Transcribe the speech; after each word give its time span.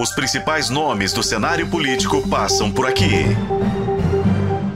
Os 0.00 0.12
principais 0.12 0.70
nomes 0.70 1.12
do 1.12 1.24
cenário 1.24 1.66
político 1.66 2.22
passam 2.28 2.70
por 2.70 2.86
aqui. 2.86 3.24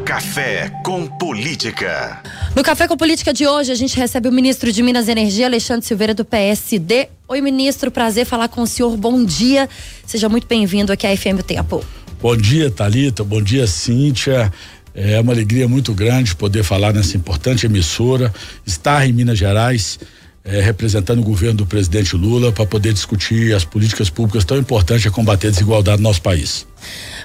Café 0.04 0.68
com 0.84 1.06
Política. 1.06 2.20
No 2.56 2.62
Café 2.64 2.88
com 2.88 2.96
Política 2.96 3.32
de 3.32 3.46
hoje, 3.46 3.70
a 3.70 3.76
gente 3.76 3.96
recebe 3.96 4.28
o 4.28 4.32
ministro 4.32 4.72
de 4.72 4.82
Minas 4.82 5.06
e 5.06 5.12
Energia, 5.12 5.46
Alexandre 5.46 5.86
Silveira, 5.86 6.12
do 6.12 6.24
PSD. 6.24 7.08
Oi, 7.28 7.40
ministro, 7.40 7.88
prazer 7.88 8.26
falar 8.26 8.48
com 8.48 8.62
o 8.62 8.66
senhor. 8.66 8.96
Bom 8.96 9.24
dia. 9.24 9.68
Seja 10.04 10.28
muito 10.28 10.48
bem-vindo 10.48 10.92
aqui 10.92 11.06
à 11.06 11.16
FM 11.16 11.38
o 11.38 11.42
Tempo. 11.44 11.84
Bom 12.20 12.36
dia, 12.36 12.68
Talita. 12.68 13.22
Bom 13.22 13.40
dia, 13.40 13.68
Cíntia. 13.68 14.52
É 14.92 15.20
uma 15.20 15.32
alegria 15.32 15.68
muito 15.68 15.94
grande 15.94 16.34
poder 16.34 16.64
falar 16.64 16.92
nessa 16.92 17.16
importante 17.16 17.64
emissora, 17.64 18.34
estar 18.66 19.08
em 19.08 19.12
Minas 19.12 19.38
Gerais 19.38 20.00
é, 20.44 20.60
representando 20.60 21.20
o 21.20 21.22
governo 21.22 21.58
do 21.58 21.66
presidente 21.66 22.16
Lula 22.16 22.50
para 22.50 22.66
poder 22.66 22.92
discutir 22.92 23.54
as 23.54 23.64
políticas 23.64 24.10
públicas 24.10 24.44
tão 24.44 24.56
importantes 24.58 25.06
a 25.06 25.10
combater 25.10 25.48
a 25.48 25.50
desigualdade 25.50 25.98
no 25.98 26.08
nosso 26.08 26.20
país. 26.20 26.66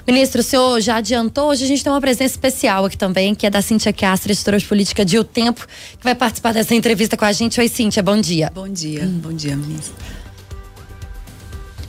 Ministro, 0.06 0.40
o 0.40 0.44
senhor 0.44 0.80
já 0.80 0.96
adiantou, 0.96 1.50
hoje 1.50 1.64
a 1.64 1.66
gente 1.66 1.82
tem 1.82 1.92
uma 1.92 2.00
presença 2.00 2.32
especial 2.32 2.84
aqui 2.84 2.96
também, 2.96 3.34
que 3.34 3.46
é 3.46 3.50
da 3.50 3.60
Cíntia 3.60 3.92
Castro, 3.92 4.32
editora 4.32 4.58
de 4.58 4.64
política 4.64 5.04
de 5.04 5.18
O 5.18 5.24
Tempo, 5.24 5.66
que 5.98 6.04
vai 6.04 6.14
participar 6.14 6.54
dessa 6.54 6.74
entrevista 6.74 7.16
com 7.16 7.24
a 7.24 7.32
gente. 7.32 7.60
Oi, 7.60 7.68
Cíntia, 7.68 8.02
bom 8.02 8.18
dia. 8.20 8.50
Bom 8.54 8.68
dia, 8.68 9.02
hum. 9.02 9.20
bom 9.22 9.32
dia, 9.32 9.56
ministro. 9.56 9.94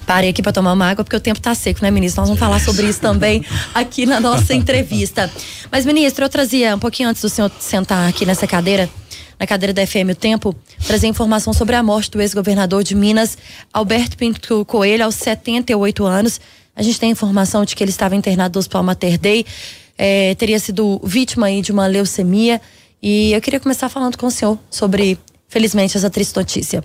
Parei 0.09 0.32
aqui 0.32 0.42
para 0.42 0.52
tomar 0.52 0.73
uma 0.73 0.90
água 0.90 1.04
porque 1.04 1.16
o 1.16 1.20
tempo 1.20 1.38
está 1.38 1.54
seco, 1.54 1.84
né, 1.84 1.92
ministro? 1.92 2.22
Nós 2.22 2.30
vamos 2.30 2.40
falar 2.40 2.59
sobre 2.59 2.88
isso 2.88 3.00
também 3.00 3.46
aqui 3.76 4.08
na 4.08 4.20
nossa 4.20 4.56
entrevista. 4.56 5.32
Mas, 5.72 5.86
ministro, 5.86 6.26
eu 6.26 6.30
trazia 6.30 6.76
um 6.76 6.80
pouquinho 6.80 7.09
antes 7.09 7.22
do 7.22 7.30
senhor 7.30 7.52
sentar 7.59 8.09
aqui 8.09 8.26
nessa 8.26 8.48
cadeira, 8.48 8.90
na 9.40 9.48
cadeira 9.48 9.74
da 9.74 9.88
FM 9.88 10.12
O 10.12 10.16
Tempo, 10.16 10.54
trazer 10.86 11.08
informação 11.08 11.54
sobre 11.54 11.76
a 11.76 11.82
morte 11.82 12.12
do 12.12 12.22
ex-governador 12.22 12.84
de 12.84 12.94
Minas, 12.94 13.38
Alberto 13.72 14.18
Pinto 14.18 14.66
Coelho, 14.66 15.06
aos 15.06 15.16
78 15.16 16.06
anos. 16.06 16.42
A 16.76 16.84
gente 16.84 17.00
tem 17.00 17.10
informação 17.10 17.64
de 17.64 17.76
que 17.76 17.84
ele 17.84 17.92
estava 17.92 18.16
internado 18.16 18.58
no 18.58 18.60
Hospital 18.60 18.84
Mater 18.84 19.18
Dei, 19.18 19.46
é, 19.98 20.36
teria 20.36 20.59
sido 20.59 21.00
vítima 21.04 21.48
aí 21.48 21.62
de 21.62 21.72
uma 21.72 21.88
leucemia. 21.88 22.62
E 23.02 23.31
eu 23.31 23.42
queria 23.42 23.59
começar 23.59 23.88
falando 23.88 24.18
com 24.18 24.28
o 24.28 24.31
senhor 24.31 24.59
sobre, 24.70 25.18
felizmente, 25.48 25.96
essa 25.96 26.09
triste 26.09 26.36
notícia. 26.36 26.84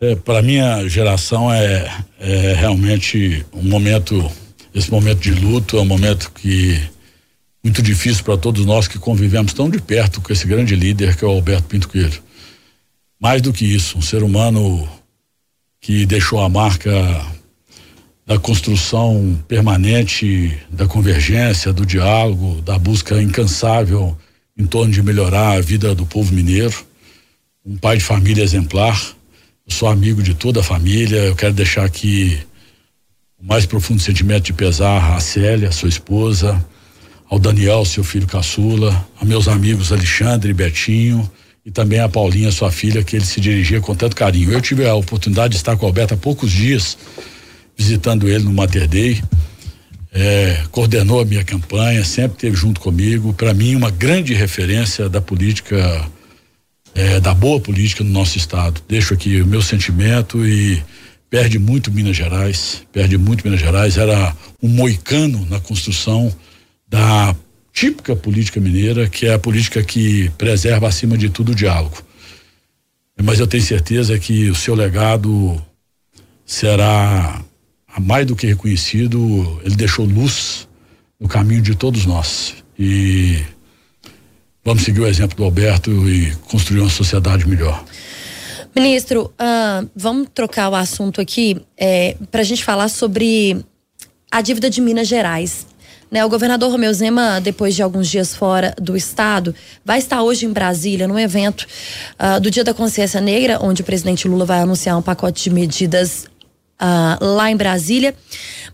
É, 0.00 0.14
Para 0.14 0.42
minha 0.42 0.88
geração 0.88 1.52
é, 1.52 1.90
é 2.18 2.54
realmente 2.54 3.44
um 3.52 3.68
momento, 3.68 4.30
esse 4.74 4.90
momento 4.90 5.20
de 5.20 5.32
luto 5.32 5.76
é 5.76 5.80
um 5.80 5.84
momento 5.84 6.30
que 6.32 6.80
muito 7.62 7.82
difícil 7.82 8.24
para 8.24 8.36
todos 8.36 8.64
nós 8.64 8.88
que 8.88 8.98
convivemos 8.98 9.52
tão 9.52 9.68
de 9.68 9.80
perto 9.80 10.20
com 10.20 10.32
esse 10.32 10.46
grande 10.46 10.74
líder 10.74 11.16
que 11.16 11.24
é 11.24 11.28
o 11.28 11.32
Alberto 11.32 11.64
Pinto 11.64 11.88
Coelho. 11.88 12.22
Mais 13.20 13.42
do 13.42 13.52
que 13.52 13.64
isso, 13.64 13.98
um 13.98 14.02
ser 14.02 14.22
humano 14.22 14.88
que 15.80 16.06
deixou 16.06 16.40
a 16.40 16.48
marca 16.48 16.90
da 18.26 18.38
construção 18.38 19.38
permanente, 19.48 20.56
da 20.70 20.86
convergência, 20.86 21.72
do 21.72 21.84
diálogo, 21.84 22.62
da 22.62 22.78
busca 22.78 23.20
incansável 23.20 24.16
em 24.56 24.66
torno 24.66 24.92
de 24.92 25.02
melhorar 25.02 25.56
a 25.56 25.60
vida 25.60 25.94
do 25.94 26.06
povo 26.06 26.32
mineiro. 26.32 26.84
Um 27.64 27.76
pai 27.76 27.98
de 27.98 28.04
família 28.04 28.42
exemplar. 28.42 28.98
Eu 29.66 29.72
sou 29.72 29.88
amigo 29.88 30.22
de 30.22 30.34
toda 30.34 30.60
a 30.60 30.62
família. 30.62 31.18
Eu 31.18 31.34
quero 31.34 31.52
deixar 31.52 31.84
aqui 31.84 32.38
o 33.38 33.44
mais 33.44 33.66
profundo 33.66 34.00
sentimento 34.00 34.44
de 34.44 34.52
pesar 34.52 35.16
à 35.16 35.20
Célia, 35.20 35.72
sua 35.72 35.88
esposa, 35.88 36.64
ao 37.30 37.38
Daniel, 37.38 37.84
seu 37.84 38.02
filho 38.02 38.26
caçula, 38.26 39.08
a 39.20 39.24
meus 39.24 39.46
amigos 39.46 39.92
Alexandre 39.92 40.52
Betinho 40.52 41.30
e 41.64 41.70
também 41.70 42.00
a 42.00 42.08
Paulinha, 42.08 42.50
sua 42.50 42.72
filha, 42.72 43.04
que 43.04 43.14
ele 43.14 43.24
se 43.24 43.40
dirigia 43.40 43.80
com 43.80 43.94
tanto 43.94 44.16
carinho. 44.16 44.52
Eu 44.52 44.60
tive 44.60 44.84
a 44.84 44.94
oportunidade 44.96 45.52
de 45.52 45.56
estar 45.58 45.76
com 45.76 45.84
o 45.84 45.86
Alberto 45.86 46.14
há 46.14 46.16
poucos 46.16 46.50
dias, 46.50 46.98
visitando 47.76 48.28
ele 48.28 48.42
no 48.42 48.52
Mater 48.52 48.88
Dei. 48.88 49.22
É, 50.12 50.64
coordenou 50.72 51.20
a 51.20 51.24
minha 51.24 51.44
campanha, 51.44 52.04
sempre 52.04 52.32
esteve 52.32 52.56
junto 52.56 52.80
comigo. 52.80 53.32
Para 53.32 53.54
mim, 53.54 53.76
uma 53.76 53.92
grande 53.92 54.34
referência 54.34 55.08
da 55.08 55.20
política, 55.20 56.04
é, 56.96 57.20
da 57.20 57.32
boa 57.32 57.60
política 57.60 58.02
no 58.02 58.10
nosso 58.10 58.38
estado. 58.38 58.82
Deixo 58.88 59.14
aqui 59.14 59.40
o 59.40 59.46
meu 59.46 59.62
sentimento 59.62 60.44
e 60.44 60.82
perde 61.28 61.60
muito 61.60 61.92
Minas 61.92 62.16
Gerais, 62.16 62.82
perde 62.92 63.16
muito 63.16 63.44
Minas 63.44 63.60
Gerais. 63.60 63.96
Era 63.96 64.34
um 64.60 64.68
moicano 64.68 65.46
na 65.48 65.60
construção 65.60 66.34
da 66.90 67.36
típica 67.72 68.16
política 68.16 68.60
mineira, 68.60 69.08
que 69.08 69.26
é 69.26 69.34
a 69.34 69.38
política 69.38 69.82
que 69.82 70.28
preserva 70.36 70.88
acima 70.88 71.16
de 71.16 71.30
tudo 71.30 71.52
o 71.52 71.54
diálogo. 71.54 72.02
Mas 73.22 73.38
eu 73.38 73.46
tenho 73.46 73.62
certeza 73.62 74.18
que 74.18 74.50
o 74.50 74.54
seu 74.54 74.74
legado 74.74 75.62
será 76.44 77.42
mais 78.00 78.26
do 78.26 78.34
que 78.34 78.46
reconhecido. 78.46 79.60
Ele 79.64 79.76
deixou 79.76 80.04
luz 80.04 80.66
no 81.18 81.28
caminho 81.28 81.62
de 81.62 81.74
todos 81.74 82.06
nós. 82.06 82.54
E 82.78 83.38
vamos 84.64 84.82
seguir 84.82 85.00
o 85.00 85.06
exemplo 85.06 85.36
do 85.36 85.44
Alberto 85.44 85.90
e 86.08 86.34
construir 86.48 86.80
uma 86.80 86.90
sociedade 86.90 87.46
melhor. 87.46 87.84
Ministro, 88.74 89.32
uh, 89.34 89.88
vamos 89.94 90.28
trocar 90.34 90.70
o 90.70 90.74
assunto 90.74 91.20
aqui 91.20 91.60
é, 91.76 92.16
para 92.30 92.40
a 92.40 92.44
gente 92.44 92.64
falar 92.64 92.88
sobre 92.88 93.64
a 94.30 94.40
dívida 94.40 94.70
de 94.70 94.80
Minas 94.80 95.08
Gerais. 95.08 95.66
Né, 96.10 96.24
o 96.24 96.28
governador 96.28 96.70
Romeu 96.72 96.92
Zema, 96.92 97.40
depois 97.40 97.74
de 97.74 97.82
alguns 97.82 98.08
dias 98.08 98.34
fora 98.34 98.74
do 98.80 98.96
estado, 98.96 99.54
vai 99.84 99.98
estar 99.98 100.22
hoje 100.22 100.44
em 100.44 100.52
Brasília, 100.52 101.06
num 101.06 101.18
evento 101.18 101.66
uh, 102.18 102.40
do 102.40 102.50
Dia 102.50 102.64
da 102.64 102.74
Consciência 102.74 103.20
Negra, 103.20 103.60
onde 103.62 103.82
o 103.82 103.84
presidente 103.84 104.26
Lula 104.26 104.44
vai 104.44 104.58
anunciar 104.58 104.98
um 104.98 105.02
pacote 105.02 105.44
de 105.44 105.50
medidas 105.50 106.26
uh, 106.82 107.24
lá 107.24 107.50
em 107.50 107.56
Brasília. 107.56 108.14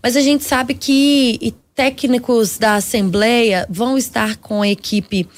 Mas 0.01 0.15
a 0.15 0.21
gente 0.21 0.43
sabe 0.43 0.73
que 0.73 1.53
técnicos 1.77 2.57
da 2.57 2.73
Assembleia 2.75 3.67
vão 3.69 3.99
estar 3.99 4.37
com 4.37 4.63
a 4.63 4.67
equipe 4.67 5.29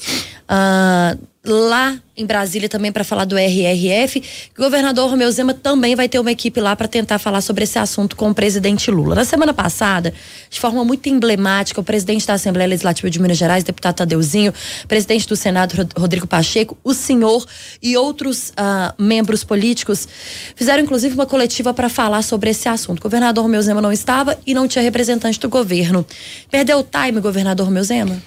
uh, 0.49 1.19
lá 1.43 1.97
em 2.17 2.25
Brasília 2.25 2.67
também 2.67 2.91
para 2.91 3.03
falar 3.03 3.23
do 3.23 3.37
RRF. 3.37 4.21
O 4.57 4.61
governador 4.61 5.09
Romeu 5.09 5.31
Zema 5.31 5.53
também 5.53 5.95
vai 5.95 6.09
ter 6.09 6.19
uma 6.19 6.31
equipe 6.31 6.59
lá 6.59 6.75
para 6.75 6.87
tentar 6.87 7.17
falar 7.17 7.39
sobre 7.39 7.63
esse 7.63 7.79
assunto 7.79 8.15
com 8.15 8.29
o 8.29 8.35
presidente 8.35 8.91
Lula. 8.91 9.15
Na 9.15 9.23
semana 9.23 9.53
passada, 9.53 10.13
de 10.49 10.59
forma 10.59 10.83
muito 10.83 11.07
emblemática, 11.07 11.79
o 11.79 11.83
presidente 11.83 12.27
da 12.27 12.33
Assembleia 12.33 12.67
Legislativa 12.67 13.09
de 13.09 13.21
Minas 13.21 13.37
Gerais, 13.37 13.63
deputado 13.63 13.95
Tadeuzinho, 13.95 14.53
presidente 14.87 15.27
do 15.27 15.35
Senado, 15.35 15.87
Rodrigo 15.97 16.27
Pacheco, 16.27 16.77
o 16.83 16.93
senhor 16.93 17.45
e 17.81 17.95
outros 17.95 18.49
uh, 18.49 19.01
membros 19.01 19.45
políticos 19.45 20.07
fizeram 20.55 20.83
inclusive 20.83 21.15
uma 21.15 21.25
coletiva 21.25 21.73
para 21.73 21.87
falar 21.87 22.21
sobre 22.21 22.49
esse 22.49 22.67
assunto. 22.67 22.99
O 22.99 23.03
governador 23.03 23.43
Romeu 23.43 23.61
Zema 23.61 23.81
não 23.81 23.93
estava 23.93 24.37
e 24.45 24.53
não 24.53 24.67
tinha 24.67 24.83
representante 24.83 25.39
do 25.39 25.47
governo. 25.47 26.05
Perdeu 26.51 26.79
o 26.79 26.83
time, 26.83 27.21
governador 27.21 27.65
Romeu 27.65 27.83
Zema? 27.83 28.21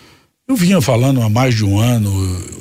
Eu 0.49 0.57
vinha 0.57 0.81
falando 0.83 1.23
há 1.23 1.31
mais 1.31 1.55
de 1.55 1.65
um 1.65 1.79
ano, 1.79 2.11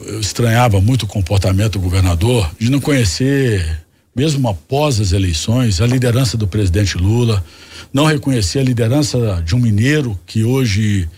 eu 0.06 0.20
estranhava 0.20 0.80
muito 0.80 1.04
o 1.04 1.08
comportamento 1.08 1.74
do 1.74 1.80
governador 1.80 2.50
de 2.60 2.70
não 2.70 2.80
conhecer, 2.80 3.84
mesmo 4.16 4.48
após 4.48 5.00
as 5.00 5.12
eleições, 5.14 5.82
a 5.82 5.88
liderança 5.88 6.38
do 6.38 6.48
presidente 6.48 6.96
Lula, 6.96 7.44
não 7.92 8.06
reconhecer 8.06 8.60
a 8.60 8.64
liderança 8.64 9.42
de 9.44 9.56
um 9.56 9.60
mineiro 9.60 10.18
que 10.28 10.44
hoje 10.44 11.10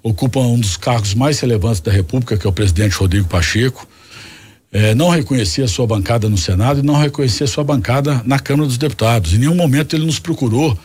ocupa 0.00 0.38
um 0.38 0.60
dos 0.60 0.76
cargos 0.76 1.12
mais 1.12 1.40
relevantes 1.40 1.80
da 1.80 1.90
República, 1.90 2.38
que 2.38 2.46
é 2.46 2.50
o 2.50 2.52
presidente 2.52 2.94
Rodrigo 2.94 3.28
Pacheco. 3.28 3.86
É, 4.70 4.94
não 4.94 5.10
reconhecer 5.10 5.62
a 5.62 5.68
sua 5.68 5.88
bancada 5.88 6.28
no 6.28 6.38
Senado 6.38 6.78
e 6.78 6.82
não 6.82 6.96
reconhecer 6.96 7.44
a 7.44 7.48
sua 7.48 7.64
bancada 7.64 8.22
na 8.24 8.38
Câmara 8.38 8.68
dos 8.68 8.78
Deputados. 8.78 9.34
Em 9.34 9.38
nenhum 9.38 9.56
momento 9.56 9.96
ele 9.96 10.06
nos 10.06 10.20
procurou, 10.20 10.78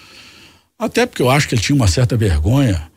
até 0.79 1.05
porque 1.05 1.21
eu 1.21 1.29
acho 1.29 1.47
que 1.47 1.53
ele 1.53 1.61
tinha 1.61 1.75
uma 1.75 1.87
certa 1.87 2.17
vergonha 2.17 2.89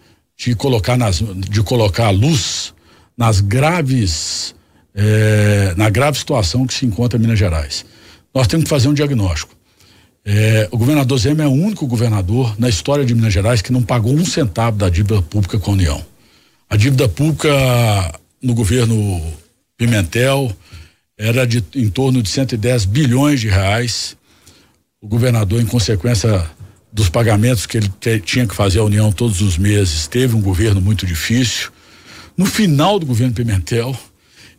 de 0.48 0.54
colocar 0.54 0.96
nas, 0.96 1.22
de 1.36 1.62
colocar 1.62 2.06
a 2.06 2.10
luz 2.10 2.72
nas 3.16 3.40
graves 3.40 4.54
é, 4.94 5.74
na 5.76 5.90
grave 5.90 6.18
situação 6.18 6.66
que 6.66 6.72
se 6.72 6.86
encontra 6.86 7.18
Minas 7.18 7.38
Gerais. 7.38 7.84
Nós 8.34 8.46
temos 8.46 8.64
que 8.64 8.70
fazer 8.70 8.88
um 8.88 8.94
diagnóstico. 8.94 9.54
É, 10.24 10.68
o 10.70 10.78
governador 10.78 11.18
Zema 11.18 11.44
é 11.44 11.46
o 11.46 11.52
único 11.52 11.86
governador 11.86 12.54
na 12.58 12.68
história 12.68 13.04
de 13.04 13.14
Minas 13.14 13.32
Gerais 13.32 13.60
que 13.60 13.72
não 13.72 13.82
pagou 13.82 14.12
um 14.12 14.24
centavo 14.24 14.78
da 14.78 14.88
dívida 14.88 15.20
pública 15.20 15.58
com 15.58 15.72
a 15.72 15.74
União. 15.74 16.04
A 16.68 16.76
dívida 16.76 17.08
pública 17.08 17.50
no 18.42 18.54
governo 18.54 19.22
Pimentel 19.76 20.50
era 21.18 21.46
de 21.46 21.62
em 21.74 21.90
torno 21.90 22.22
de 22.22 22.30
110 22.30 22.86
bilhões 22.86 23.40
de 23.40 23.48
reais. 23.48 24.16
O 25.02 25.08
governador, 25.08 25.60
em 25.60 25.66
consequência 25.66 26.50
dos 26.92 27.08
pagamentos 27.08 27.66
que 27.66 27.76
ele 27.76 27.90
te, 28.00 28.20
tinha 28.20 28.46
que 28.46 28.54
fazer 28.54 28.80
à 28.80 28.84
União 28.84 29.12
todos 29.12 29.40
os 29.40 29.56
meses. 29.56 30.06
Teve 30.06 30.34
um 30.34 30.40
governo 30.40 30.80
muito 30.80 31.06
difícil. 31.06 31.70
No 32.36 32.46
final 32.46 32.98
do 32.98 33.06
governo 33.06 33.34
Pimentel, 33.34 33.96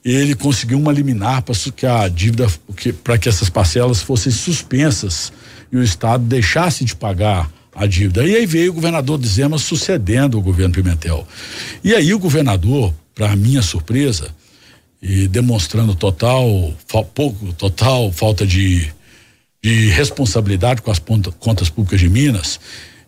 ele 0.03 0.33
conseguiu 0.33 0.79
uma 0.79 0.91
liminar 0.91 1.41
para 1.43 1.55
que 1.75 1.85
a 1.85 2.07
dívida, 2.07 2.47
para 3.03 3.17
que 3.17 3.29
essas 3.29 3.49
parcelas 3.49 4.01
fossem 4.01 4.31
suspensas 4.31 5.31
e 5.71 5.77
o 5.77 5.83
Estado 5.83 6.23
deixasse 6.23 6.83
de 6.83 6.95
pagar 6.95 7.51
a 7.75 7.85
dívida. 7.85 8.25
E 8.25 8.35
aí 8.35 8.45
veio 8.45 8.71
o 8.71 8.75
governador 8.75 9.17
de 9.19 9.27
Zema 9.27 9.57
sucedendo 9.57 10.37
o 10.37 10.41
governo 10.41 10.73
Pimentel. 10.73 11.27
E 11.83 11.93
aí 11.93 12.13
o 12.13 12.19
governador, 12.19 12.93
para 13.13 13.35
minha 13.35 13.61
surpresa, 13.61 14.29
e 15.01 15.27
demonstrando 15.27 15.95
total, 15.95 16.73
pouco, 17.15 17.51
total 17.53 18.11
falta 18.11 18.45
de 18.45 18.91
de 19.63 19.89
responsabilidade 19.89 20.81
com 20.81 20.89
as 20.89 20.99
contas 21.39 21.69
públicas 21.69 21.99
de 21.99 22.09
Minas, 22.09 22.59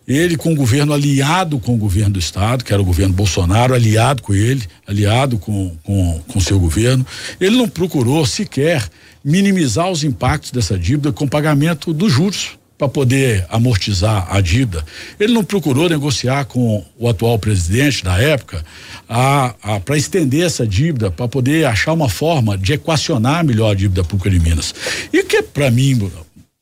ele 0.06 0.36
com 0.36 0.52
o 0.52 0.56
governo 0.56 0.92
aliado 0.92 1.58
com 1.58 1.74
o 1.74 1.78
governo 1.78 2.10
do 2.10 2.18
estado, 2.18 2.62
que 2.62 2.72
era 2.72 2.80
o 2.80 2.84
governo 2.84 3.14
Bolsonaro, 3.14 3.74
aliado 3.74 4.22
com 4.22 4.34
ele, 4.34 4.62
aliado 4.86 5.38
com 5.38 5.74
com, 5.82 6.22
com 6.28 6.40
seu 6.40 6.60
governo, 6.60 7.04
ele 7.40 7.56
não 7.56 7.68
procurou 7.68 8.24
sequer 8.24 8.88
minimizar 9.24 9.90
os 9.90 10.04
impactos 10.04 10.50
dessa 10.50 10.78
dívida 10.78 11.10
com 11.10 11.26
pagamento 11.26 11.92
dos 11.92 12.12
juros 12.12 12.50
para 12.76 12.88
poder 12.88 13.46
amortizar 13.48 14.26
a 14.30 14.40
dívida. 14.40 14.84
Ele 15.18 15.32
não 15.32 15.44
procurou 15.44 15.88
negociar 15.88 16.44
com 16.44 16.84
o 16.98 17.08
atual 17.08 17.38
presidente 17.38 18.04
da 18.04 18.20
época 18.20 18.64
para 19.06 19.96
estender 19.96 20.44
essa 20.44 20.66
dívida, 20.66 21.10
para 21.10 21.28
poder 21.28 21.66
achar 21.66 21.92
uma 21.92 22.08
forma 22.08 22.58
de 22.58 22.74
equacionar 22.74 23.44
melhor 23.44 23.70
a 23.70 23.74
dívida 23.74 24.04
pública 24.04 24.28
de 24.28 24.40
Minas. 24.40 24.74
E 25.12 25.22
que 25.22 25.42
para 25.42 25.70
mim 25.70 26.10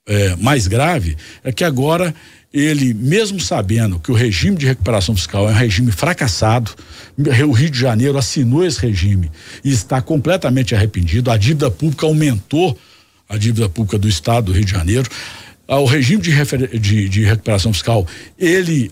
é, 0.06 0.37
mais 0.37 0.66
grave 0.66 1.16
é 1.44 1.52
que 1.52 1.64
agora 1.64 2.14
ele, 2.52 2.93
mesmo 2.93 3.40
sabendo 3.40 3.99
que 3.99 4.10
o 4.10 4.14
regime 4.14 4.56
de 4.56 4.66
recuperação 4.66 5.16
fiscal 5.16 5.49
é 5.49 5.52
um 5.52 5.56
regime 5.56 5.90
fracassado, 5.90 6.72
o 7.49 7.52
Rio 7.52 7.70
de 7.70 7.78
Janeiro 7.78 8.19
assinou 8.19 8.64
esse 8.64 8.81
regime 8.81 9.31
e 9.64 9.70
está 9.70 10.02
completamente 10.02 10.75
arrependido, 10.75 11.31
a 11.31 11.37
dívida 11.37 11.70
pública 11.70 12.04
aumentou, 12.04 12.78
a 13.28 13.38
dívida 13.38 13.69
pública 13.69 13.99
do 13.99 14.08
Estado 14.08 14.46
do 14.46 14.52
Rio 14.52 14.64
de 14.64 14.70
Janeiro, 14.70 15.08
ah, 15.66 15.78
o 15.78 15.87
regime 15.87 16.20
de, 16.20 16.78
de, 16.78 17.08
de 17.08 17.25
recuperação 17.25 17.72
fiscal, 17.72 18.06
ele 18.38 18.90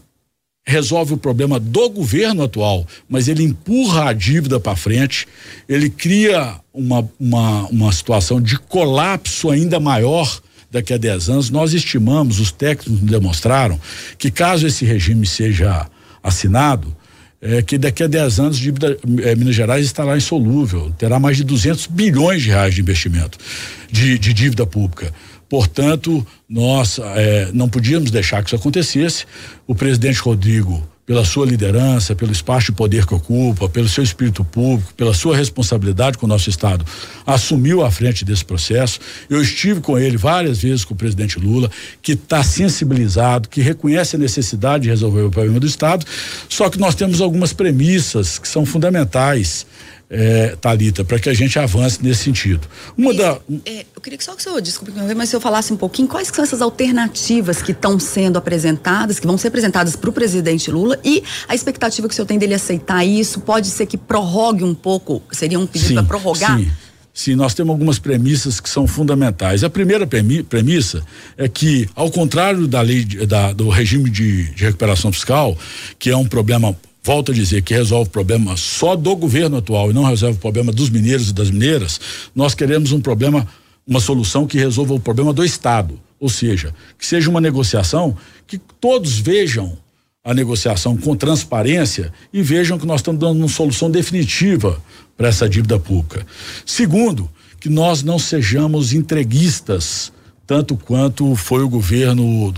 resolve 0.67 1.15
o 1.15 1.19
problema 1.19 1.59
do 1.59 1.91
governo 1.91 2.45
atual, 2.45 2.87
mas 3.09 3.29
ele 3.29 3.43
empurra 3.43 4.09
a 4.09 4.13
dívida 4.13 4.59
para 4.59 4.77
frente, 4.77 5.27
ele 5.69 5.91
cria 5.91 6.59
uma, 6.73 7.07
uma, 7.19 7.67
uma 7.67 7.93
situação 7.93 8.41
de 8.41 8.59
colapso 8.59 9.51
ainda 9.51 9.81
maior 9.81 10.41
daqui 10.71 10.93
a 10.93 10.97
10 10.97 11.29
anos. 11.29 11.51
Nós 11.51 11.73
estimamos, 11.73 12.39
os 12.39 12.53
técnicos 12.53 13.01
demonstraram, 13.01 13.79
que 14.19 14.31
caso 14.31 14.67
esse 14.67 14.85
regime 14.85 15.27
seja 15.27 15.87
assinado, 16.23 16.95
é, 17.43 17.63
que 17.63 17.79
daqui 17.79 18.03
a 18.03 18.07
10 18.07 18.41
anos 18.41 18.59
dívida, 18.59 18.99
é, 19.23 19.35
Minas 19.35 19.55
Gerais 19.55 19.87
estará 19.87 20.17
insolúvel, 20.17 20.93
terá 20.99 21.19
mais 21.19 21.39
de 21.39 21.45
200 21.45 21.87
bilhões 21.87 22.43
de 22.43 22.51
reais 22.51 22.75
de 22.75 22.81
investimento 22.81 23.39
de, 23.91 24.19
de 24.19 24.33
dívida 24.33 24.67
pública. 24.67 25.13
Portanto, 25.49 26.25
nós 26.49 27.01
é, 27.17 27.51
não 27.53 27.69
podíamos 27.69 28.11
deixar 28.11 28.43
que 28.43 28.49
isso 28.49 28.57
acontecesse. 28.57 29.25
O 29.67 29.75
presidente 29.75 30.21
Rodrigo 30.21 30.87
pela 31.11 31.25
sua 31.25 31.45
liderança, 31.45 32.15
pelo 32.15 32.31
espaço 32.31 32.67
de 32.67 32.73
poder 32.73 33.05
que 33.05 33.13
ocupa, 33.13 33.69
pelo 33.69 33.89
seu 33.89 34.05
espírito 34.05 34.45
público, 34.45 34.95
pela 34.95 35.13
sua 35.13 35.37
responsabilidade 35.37 36.17
com 36.17 36.25
o 36.25 36.29
nosso 36.29 36.49
Estado, 36.49 36.87
assumiu 37.27 37.85
a 37.85 37.91
frente 37.91 38.25
desse 38.25 38.45
processo. 38.45 39.01
Eu 39.29 39.43
estive 39.43 39.81
com 39.81 39.99
ele 39.99 40.17
várias 40.17 40.63
vezes 40.63 40.85
com 40.85 40.95
o 40.95 40.97
presidente 40.97 41.37
Lula, 41.37 41.69
que 42.01 42.13
está 42.13 42.45
sensibilizado, 42.45 43.49
que 43.49 43.61
reconhece 43.61 44.15
a 44.15 44.21
necessidade 44.21 44.85
de 44.85 44.91
resolver 44.91 45.23
o 45.23 45.31
problema 45.33 45.59
do 45.59 45.67
Estado, 45.67 46.07
só 46.49 46.71
que 46.71 46.79
nós 46.79 46.95
temos 46.95 47.21
algumas 47.21 47.53
premissas 47.53 48.39
que 48.39 48.47
são 48.47 48.65
fundamentais 48.65 49.67
é, 50.11 50.57
Talita, 50.61 51.05
para 51.05 51.21
que 51.21 51.29
a 51.29 51.35
gente 51.35 51.57
avance 51.59 52.03
nesse 52.03 52.25
sentido. 52.25 52.67
Uma 52.99 53.15
e, 53.15 53.17
da, 53.17 53.39
é, 53.65 53.87
eu 53.95 54.03
queria 54.03 54.19
que 54.19 54.25
só 54.25 54.35
que 54.35 54.41
o 54.41 54.43
senhor, 54.43 54.61
desculpe, 54.61 54.93
mas 55.17 55.29
se 55.29 55.37
eu 55.37 55.41
falasse 55.41 55.73
um 55.73 55.77
pouquinho, 55.77 56.09
quais 56.09 56.29
são 56.29 56.43
essas 56.43 56.61
alternativas 56.61 57.63
que 57.63 57.71
estão 57.71 57.99
sendo 57.99 58.37
apresentadas, 58.37 59.21
que 59.21 59.27
vão 59.27 59.39
ser 59.39 59.49
apresentadas 59.49 59.95
para 59.95 60.11
o 60.11 60.13
presidente 60.13 60.71
Lula 60.71 60.99
e 61.05 61.23
a 61.47 61.55
expectativa 61.55 62.09
que 62.09 62.13
o 62.13 62.17
senhor 62.17 62.27
tem 62.27 62.39
dele 62.39 62.55
aceitar 62.55 63.05
isso, 63.05 63.41
pode 63.41 63.69
ser 63.69 63.87
que 63.87 63.97
prorrogue 63.97 64.65
um 64.65 64.75
pouco, 64.75 65.23
seria 65.31 65.59
um 65.59 65.67
pedido 65.67 65.95
para 65.95 66.03
prorrogar? 66.03 66.59
Sim. 66.59 66.71
Sim, 67.13 67.35
nós 67.35 67.55
temos 67.55 67.73
algumas 67.73 67.99
premissas 67.99 68.61
que 68.61 68.71
são 68.71 68.87
fundamentais. 68.87 69.65
A 69.65 69.69
primeira 69.69 70.07
premissa 70.07 71.05
é 71.37 71.49
que, 71.49 71.89
ao 71.95 72.11
contrário 72.11 72.69
da 72.69 72.81
lei 72.81 73.05
da, 73.05 73.53
do 73.53 73.69
regime 73.69 74.09
de, 74.09 74.45
de 74.55 74.65
recuperação 74.65 75.13
fiscal, 75.13 75.59
que 75.99 76.09
é 76.09 76.17
um 76.17 76.25
problema 76.25 76.75
volto 77.03 77.33
a 77.33 77.35
dizer 77.35 77.63
que 77.63 77.75
resolve 77.75 78.09
o 78.09 78.13
problema 78.13 78.57
só 78.57 78.95
do 78.95 79.15
governo 79.17 79.57
atual 79.57 79.91
e 79.91 79.95
não 79.95 80.05
resolve 80.05 80.37
o 80.37 80.41
problema 80.41 80.73
dos 80.73 80.91
mineiros 80.91 81.31
e 81.31 81.33
das 81.33 81.51
mineiras, 81.51 82.01
nós 82.35 82.55
queremos 82.55 82.93
um 82.93 83.01
problema, 83.01 83.47
uma 83.87 84.01
solução 84.01 84.47
que 84.47 84.59
resolva 84.59 84.95
o 84.95 85.01
problema 85.01 85.33
do 85.33 85.45
Estado. 85.45 85.99
Ou 86.19 86.29
seja, 86.29 86.75
que 86.99 87.07
seja 87.07 87.31
uma 87.31 87.41
negociação 87.41 88.17
que 88.47 88.59
todos 88.59 89.19
vejam 89.19 89.79
a 90.23 90.35
negociação 90.35 90.97
com 90.97 91.17
transparência 91.17 92.13
e 92.33 92.43
vejam 92.43 92.79
que 92.79 92.87
nós 92.87 93.01
estamos 93.01 93.21
dando 93.21 93.39
uma 93.39 93.49
solução 93.49 93.91
definitiva 93.91 94.81
para 95.17 95.29
essa 95.29 95.49
dívida 95.49 95.79
pública. 95.79 96.27
Segundo, 96.67 97.31
que 97.59 97.71
nós 97.71 98.03
não 98.03 98.19
sejamos 98.19 98.93
entreguistas, 98.93 100.13
tanto 100.47 100.77
quanto 100.77 101.35
foi 101.37 101.63
o 101.63 101.69
governo 101.69 102.53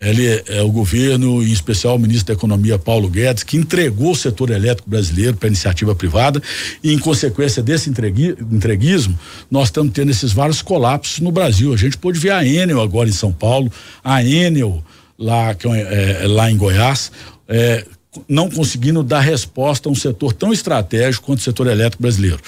ele 0.00 0.26
é, 0.26 0.44
é, 0.48 0.62
o 0.62 0.70
governo, 0.70 1.42
em 1.42 1.50
especial 1.50 1.96
o 1.96 1.98
ministro 1.98 2.26
da 2.26 2.34
Economia, 2.34 2.78
Paulo 2.78 3.08
Guedes, 3.08 3.42
que 3.42 3.56
entregou 3.56 4.12
o 4.12 4.16
setor 4.16 4.50
elétrico 4.50 4.90
brasileiro 4.90 5.36
para 5.36 5.48
iniciativa 5.48 5.94
privada 5.94 6.42
e, 6.82 6.92
em 6.92 6.98
consequência 6.98 7.62
desse 7.62 7.88
entregui, 7.88 8.36
entreguismo, 8.52 9.18
nós 9.50 9.68
estamos 9.68 9.92
tendo 9.92 10.10
esses 10.10 10.32
vários 10.32 10.60
colapsos 10.60 11.20
no 11.20 11.32
Brasil. 11.32 11.72
A 11.72 11.76
gente 11.78 11.96
pôde 11.96 12.18
ver 12.18 12.30
a 12.30 12.44
Enel 12.44 12.80
agora 12.80 13.08
em 13.08 13.12
São 13.12 13.32
Paulo, 13.32 13.72
a 14.04 14.22
Enel 14.22 14.84
lá, 15.18 15.50
é, 15.52 16.22
é, 16.22 16.26
lá 16.26 16.50
em 16.50 16.58
Goiás, 16.58 17.10
é, 17.48 17.86
não 18.28 18.50
conseguindo 18.50 19.02
dar 19.02 19.20
resposta 19.20 19.88
a 19.88 19.92
um 19.92 19.94
setor 19.94 20.32
tão 20.32 20.52
estratégico 20.52 21.26
quanto 21.26 21.40
o 21.40 21.42
setor 21.42 21.66
elétrico 21.66 22.02
brasileiro. 22.02 22.38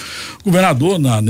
O 0.40 0.44
governador, 0.44 0.98
na, 0.98 1.20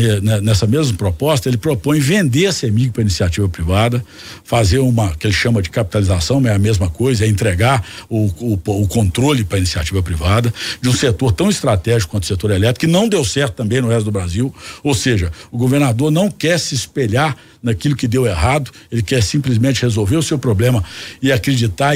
nessa 0.40 0.66
mesma 0.66 0.96
proposta, 0.96 1.48
ele 1.48 1.56
propõe 1.56 2.00
vender 2.00 2.46
a 2.46 2.52
CEMIG 2.52 2.90
para 2.90 3.02
iniciativa 3.02 3.48
privada, 3.48 4.04
fazer 4.44 4.78
uma 4.78 5.14
que 5.16 5.26
ele 5.26 5.34
chama 5.34 5.62
de 5.62 5.70
capitalização, 5.70 6.44
é 6.46 6.54
a 6.54 6.58
mesma 6.58 6.88
coisa, 6.88 7.24
é 7.24 7.28
entregar 7.28 7.84
o, 8.08 8.26
o, 8.26 8.82
o 8.82 8.88
controle 8.88 9.44
para 9.44 9.58
iniciativa 9.58 10.02
privada 10.02 10.52
de 10.80 10.88
um 10.88 10.94
setor 10.94 11.32
tão 11.32 11.48
estratégico 11.48 12.12
quanto 12.12 12.24
o 12.24 12.26
setor 12.26 12.50
elétrico, 12.50 12.80
que 12.80 12.86
não 12.86 13.08
deu 13.08 13.24
certo 13.24 13.54
também 13.54 13.80
no 13.80 13.88
resto 13.88 14.04
do 14.04 14.12
Brasil. 14.12 14.54
Ou 14.82 14.94
seja, 14.94 15.32
o 15.50 15.58
governador 15.58 16.10
não 16.10 16.30
quer 16.30 16.58
se 16.58 16.74
espelhar 16.74 17.36
naquilo 17.62 17.96
que 17.96 18.06
deu 18.06 18.26
errado, 18.26 18.70
ele 18.90 19.02
quer 19.02 19.22
simplesmente 19.22 19.82
resolver 19.82 20.16
o 20.16 20.22
seu 20.22 20.38
problema 20.38 20.82
e 21.20 21.32
acreditar 21.32 21.94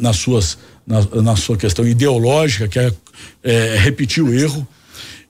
nas 0.00 0.16
suas 0.16 0.58
na, 0.86 1.22
na 1.22 1.36
sua 1.36 1.56
questão 1.56 1.86
ideológica, 1.86 2.68
que 2.68 2.78
é, 2.78 2.92
é 3.42 3.76
repetir 3.78 4.22
o 4.22 4.32
erro. 4.32 4.66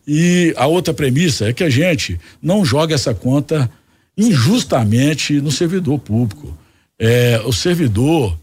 E 0.06 0.53
a 0.56 0.67
outra 0.67 0.93
premissa 0.93 1.49
é 1.49 1.53
que 1.53 1.65
a 1.65 1.71
gente 1.71 2.21
não 2.43 2.65
joga 2.65 2.95
essa 2.95 3.15
conta 3.15 3.71
injustamente 4.17 5.41
no 5.41 5.51
servidor 5.51 5.99
público. 5.99 6.56
É, 6.99 7.41
o 7.45 7.53
servidor 7.53 8.39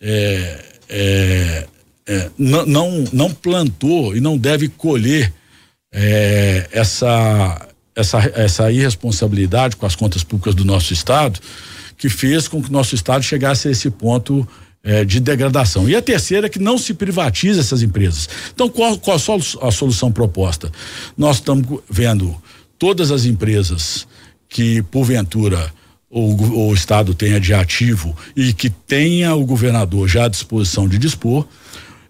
é, 0.00 0.64
é, 0.88 1.66
é, 2.06 2.30
não, 2.38 2.66
não, 2.66 3.04
não 3.12 3.30
plantou 3.30 4.16
e 4.16 4.20
não 4.20 4.38
deve 4.38 4.68
colher 4.68 5.32
é, 5.92 6.68
essa, 6.72 7.68
essa, 7.94 8.18
essa 8.34 8.72
irresponsabilidade 8.72 9.76
com 9.76 9.86
as 9.86 9.96
contas 9.96 10.24
públicas 10.24 10.54
do 10.54 10.64
nosso 10.64 10.92
Estado, 10.92 11.40
que 11.98 12.08
fez 12.08 12.48
com 12.48 12.62
que 12.62 12.72
nosso 12.72 12.94
Estado 12.94 13.22
chegasse 13.22 13.68
a 13.68 13.70
esse 13.70 13.90
ponto 13.90 14.48
é, 14.82 15.04
de 15.04 15.20
degradação. 15.20 15.88
E 15.88 15.94
a 15.94 16.02
terceira 16.02 16.46
é 16.46 16.50
que 16.50 16.58
não 16.58 16.78
se 16.78 16.94
privatiza 16.94 17.60
essas 17.60 17.82
empresas. 17.82 18.28
Então, 18.54 18.68
qual, 18.68 18.98
qual 18.98 19.16
a 19.16 19.70
solução 19.70 20.10
proposta? 20.10 20.70
Nós 21.16 21.36
estamos 21.36 21.80
vendo 21.88 22.34
todas 22.78 23.10
as 23.10 23.24
empresas 23.24 24.06
que, 24.48 24.82
porventura, 24.82 25.72
o, 26.10 26.68
o 26.68 26.74
Estado 26.74 27.14
tenha 27.14 27.38
de 27.38 27.54
ativo 27.54 28.16
e 28.34 28.52
que 28.52 28.68
tenha 28.68 29.34
o 29.34 29.44
governador 29.44 30.08
já 30.08 30.24
à 30.24 30.28
disposição 30.28 30.88
de 30.88 30.98
dispor. 30.98 31.46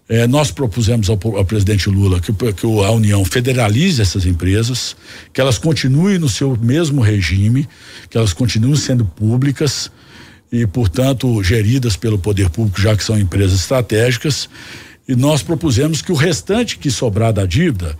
É, 0.09 0.27
nós 0.27 0.51
propusemos 0.51 1.09
ao, 1.09 1.19
ao, 1.37 1.45
presidente 1.45 1.89
Lula 1.89 2.19
que, 2.19 2.33
que 2.33 2.65
a 2.65 2.91
União 2.91 3.23
federalize 3.23 4.01
essas 4.01 4.25
empresas, 4.25 4.95
que 5.31 5.39
elas 5.39 5.57
continuem 5.57 6.17
no 6.17 6.27
seu 6.27 6.57
mesmo 6.57 7.01
regime, 7.01 7.67
que 8.09 8.17
elas 8.17 8.33
continuem 8.33 8.75
sendo 8.75 9.05
públicas, 9.05 9.89
e, 10.51 10.67
portanto, 10.67 11.41
geridas 11.41 11.95
pelo 11.95 12.19
poder 12.19 12.49
público, 12.49 12.81
já 12.81 12.95
que 12.95 13.03
são 13.03 13.17
empresas 13.17 13.61
estratégicas. 13.61 14.49
E 15.07 15.15
nós 15.15 15.41
propusemos 15.41 16.01
que 16.01 16.11
o 16.11 16.15
restante 16.15 16.77
que 16.77 16.91
sobrar 16.91 17.31
da 17.31 17.45
dívida, 17.45 17.97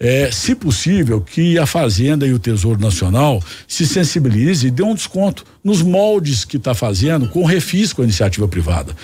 é, 0.00 0.32
se 0.32 0.56
possível, 0.56 1.20
que 1.20 1.56
a 1.58 1.64
Fazenda 1.64 2.26
e 2.26 2.32
o 2.32 2.38
Tesouro 2.38 2.80
Nacional 2.80 3.40
se 3.68 3.86
sensibilize 3.86 4.66
e 4.66 4.70
dê 4.70 4.82
um 4.82 4.96
desconto 4.96 5.44
nos 5.62 5.80
moldes 5.80 6.44
que 6.44 6.56
está 6.56 6.74
fazendo 6.74 7.28
com 7.28 7.44
refis 7.44 7.92
com 7.92 8.02
a 8.02 8.04
iniciativa 8.04 8.48
privada. 8.48 8.96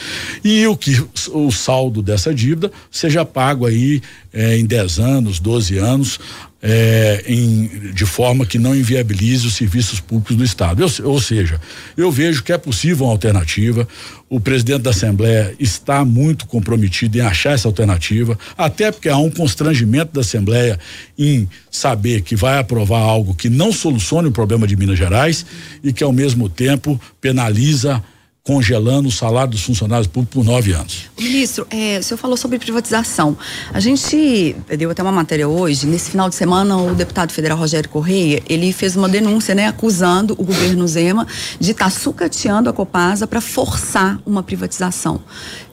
E 0.42 0.66
o 0.66 0.76
que 0.76 1.00
o 1.30 1.52
saldo 1.52 2.02
dessa 2.02 2.34
dívida 2.34 2.72
seja 2.90 3.24
pago 3.24 3.64
aí 3.64 4.02
é, 4.32 4.58
em 4.58 4.66
10 4.66 4.98
anos, 4.98 5.38
12 5.38 5.78
anos, 5.78 6.18
é, 6.60 7.24
em, 7.28 7.92
de 7.92 8.04
forma 8.04 8.44
que 8.44 8.58
não 8.58 8.74
inviabilize 8.74 9.46
os 9.46 9.54
serviços 9.54 10.00
públicos 10.00 10.36
do 10.36 10.44
Estado. 10.44 10.82
Eu, 10.82 11.08
ou 11.08 11.20
seja, 11.20 11.60
eu 11.96 12.10
vejo 12.10 12.42
que 12.42 12.52
é 12.52 12.58
possível 12.58 13.06
uma 13.06 13.12
alternativa. 13.12 13.86
O 14.28 14.40
presidente 14.40 14.82
da 14.82 14.90
Assembleia 14.90 15.54
está 15.58 16.04
muito 16.04 16.46
comprometido 16.46 17.16
em 17.16 17.20
achar 17.20 17.52
essa 17.52 17.68
alternativa, 17.68 18.38
até 18.56 18.90
porque 18.90 19.08
há 19.08 19.16
um 19.16 19.30
constrangimento 19.30 20.12
da 20.12 20.20
Assembleia 20.20 20.78
em 21.16 21.48
saber 21.70 22.22
que 22.22 22.36
vai 22.36 22.58
aprovar 22.58 23.00
algo 23.00 23.34
que 23.34 23.48
não 23.48 23.72
solucione 23.72 24.28
o 24.28 24.32
problema 24.32 24.66
de 24.66 24.76
Minas 24.76 24.98
Gerais 24.98 25.46
e 25.82 25.92
que, 25.92 26.04
ao 26.04 26.12
mesmo 26.12 26.48
tempo, 26.48 27.00
penaliza 27.20 28.02
congelando 28.48 29.10
o 29.10 29.12
salário 29.12 29.50
dos 29.50 29.62
funcionários 29.62 30.06
públicos 30.06 30.34
por 30.34 30.42
nove 30.42 30.72
anos. 30.72 31.02
Ministro, 31.18 31.66
é, 31.68 31.98
o 31.98 32.02
senhor 32.02 32.16
falou 32.16 32.34
sobre 32.34 32.58
privatização. 32.58 33.36
A 33.74 33.78
gente 33.78 34.56
deu 34.78 34.90
até 34.90 35.02
uma 35.02 35.12
matéria 35.12 35.46
hoje, 35.46 35.86
nesse 35.86 36.10
final 36.12 36.30
de 36.30 36.34
semana 36.34 36.74
o 36.78 36.94
deputado 36.94 37.30
federal 37.30 37.58
Rogério 37.58 37.90
Correia, 37.90 38.42
ele 38.48 38.72
fez 38.72 38.96
uma 38.96 39.06
denúncia, 39.06 39.54
né, 39.54 39.66
acusando 39.66 40.32
o 40.38 40.42
governo 40.42 40.88
Zema 40.88 41.26
de 41.60 41.72
estar 41.72 41.84
tá 41.84 41.90
sucateando 41.90 42.70
a 42.70 42.72
Copasa 42.72 43.26
para 43.26 43.42
forçar 43.42 44.18
uma 44.24 44.42
privatização. 44.42 45.20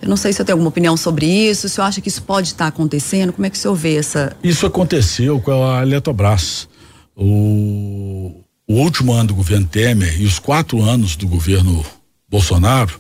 Eu 0.02 0.10
não 0.10 0.18
sei 0.18 0.34
se 0.34 0.38
você 0.40 0.44
tem 0.44 0.52
alguma 0.52 0.68
opinião 0.68 0.98
sobre 0.98 1.26
isso, 1.26 1.62
se 1.62 1.68
o 1.68 1.70
senhor 1.70 1.88
acha 1.88 2.02
que 2.02 2.10
isso 2.10 2.24
pode 2.24 2.50
estar 2.50 2.66
tá 2.66 2.68
acontecendo, 2.68 3.32
como 3.32 3.46
é 3.46 3.50
que 3.50 3.56
o 3.56 3.60
senhor 3.60 3.76
vê 3.76 3.96
essa... 3.96 4.36
Isso 4.44 4.66
aconteceu 4.66 5.40
com 5.40 5.66
a 5.66 5.82
Eletrobras. 5.82 6.68
O, 7.16 8.34
o 8.68 8.74
último 8.74 9.14
ano 9.14 9.30
do 9.30 9.36
governo 9.36 9.66
Temer 9.66 10.20
e 10.20 10.26
os 10.26 10.40
quatro 10.40 10.84
anos 10.84 11.16
do 11.16 11.26
governo 11.26 11.86
Bolsonaro 12.36 13.00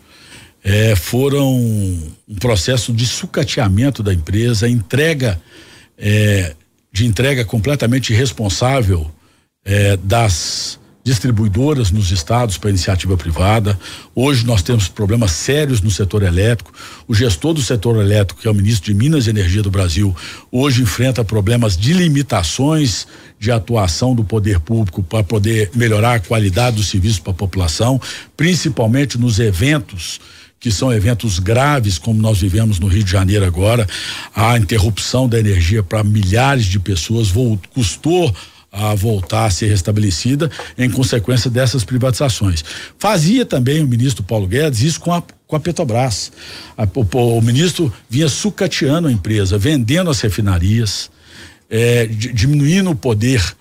é, 0.63 0.95
foram 0.95 1.53
um 1.53 2.35
processo 2.39 2.93
de 2.93 3.05
sucateamento 3.05 4.01
da 4.01 4.13
empresa, 4.13 4.69
entrega 4.69 5.41
é, 5.97 6.55
de 6.89 7.05
entrega 7.05 7.43
completamente 7.43 8.13
irresponsável 8.13 9.11
é, 9.65 9.97
das 9.97 10.79
distribuidoras 11.03 11.91
nos 11.91 12.11
estados 12.11 12.57
para 12.57 12.69
iniciativa 12.69 13.17
privada. 13.17 13.77
Hoje 14.15 14.45
nós 14.45 14.63
temos 14.63 14.87
problemas 14.87 15.31
sérios 15.31 15.81
no 15.81 15.91
setor 15.91 16.23
elétrico. 16.23 16.71
O 17.05 17.13
gestor 17.13 17.53
do 17.53 17.61
setor 17.61 17.97
elétrico, 17.97 18.41
que 18.41 18.47
é 18.47 18.51
o 18.51 18.55
ministro 18.55 18.85
de 18.85 18.97
Minas 18.97 19.27
e 19.27 19.31
Energia 19.31 19.61
do 19.61 19.69
Brasil, 19.69 20.15
hoje 20.49 20.81
enfrenta 20.81 21.25
problemas 21.25 21.75
de 21.77 21.91
limitações 21.91 23.05
de 23.45 23.51
atuação 23.51 24.15
do 24.15 24.23
poder 24.23 24.59
público 24.59 25.03
para 25.03 25.23
poder 25.23 25.69
melhorar 25.75 26.15
a 26.15 26.19
qualidade 26.19 26.77
do 26.77 26.83
serviço 26.83 27.21
para 27.21 27.31
a 27.31 27.35
população, 27.35 28.01
principalmente 28.35 29.19
nos 29.19 29.39
eventos 29.39 30.19
que 30.59 30.71
são 30.71 30.91
eventos 30.91 31.37
graves, 31.37 31.99
como 31.99 32.19
nós 32.19 32.39
vivemos 32.39 32.79
no 32.79 32.87
Rio 32.87 33.03
de 33.03 33.11
Janeiro 33.11 33.45
agora, 33.45 33.87
a 34.35 34.57
interrupção 34.57 35.29
da 35.29 35.39
energia 35.39 35.83
para 35.83 36.03
milhares 36.03 36.65
de 36.65 36.79
pessoas 36.79 37.31
custou 37.71 38.35
a 38.71 38.95
voltar 38.95 39.45
a 39.45 39.51
ser 39.51 39.67
restabelecida 39.67 40.49
em 40.75 40.89
consequência 40.89 41.51
dessas 41.51 41.83
privatizações. 41.83 42.65
Fazia 42.97 43.45
também 43.45 43.83
o 43.83 43.87
ministro 43.87 44.23
Paulo 44.23 44.47
Guedes 44.47 44.81
isso 44.81 44.99
com 44.99 45.13
a, 45.13 45.21
com 45.45 45.55
a 45.55 45.59
Petrobras. 45.59 46.31
A, 46.75 46.83
o, 46.83 47.37
o, 47.37 47.41
ministro 47.43 47.93
vinha 48.09 48.27
sucateando 48.27 49.07
a 49.07 49.11
empresa, 49.11 49.59
vendendo 49.59 50.09
as 50.09 50.19
refinarias, 50.19 51.11
é, 51.69 52.05
diminuindo 52.05 52.91
o 52.91 52.95
poder 52.95 53.55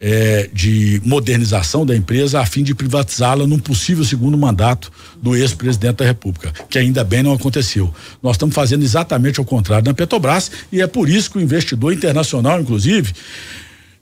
é, 0.00 0.48
de 0.52 1.00
modernização 1.04 1.84
da 1.84 1.94
empresa 1.94 2.40
a 2.40 2.46
fim 2.46 2.62
de 2.62 2.74
privatizá-la 2.74 3.46
num 3.46 3.58
possível 3.58 4.02
segundo 4.02 4.36
mandato 4.38 4.90
do 5.20 5.36
ex-presidente 5.36 5.96
da 5.96 6.06
República, 6.06 6.52
que 6.70 6.78
ainda 6.78 7.04
bem 7.04 7.22
não 7.22 7.34
aconteceu. 7.34 7.92
Nós 8.22 8.36
estamos 8.36 8.54
fazendo 8.54 8.82
exatamente 8.82 9.40
o 9.40 9.44
contrário 9.44 9.84
na 9.84 9.92
Petrobras 9.92 10.50
e 10.72 10.80
é 10.80 10.86
por 10.86 11.08
isso 11.08 11.30
que 11.30 11.38
o 11.38 11.40
investidor 11.40 11.92
internacional, 11.92 12.60
inclusive, 12.60 13.12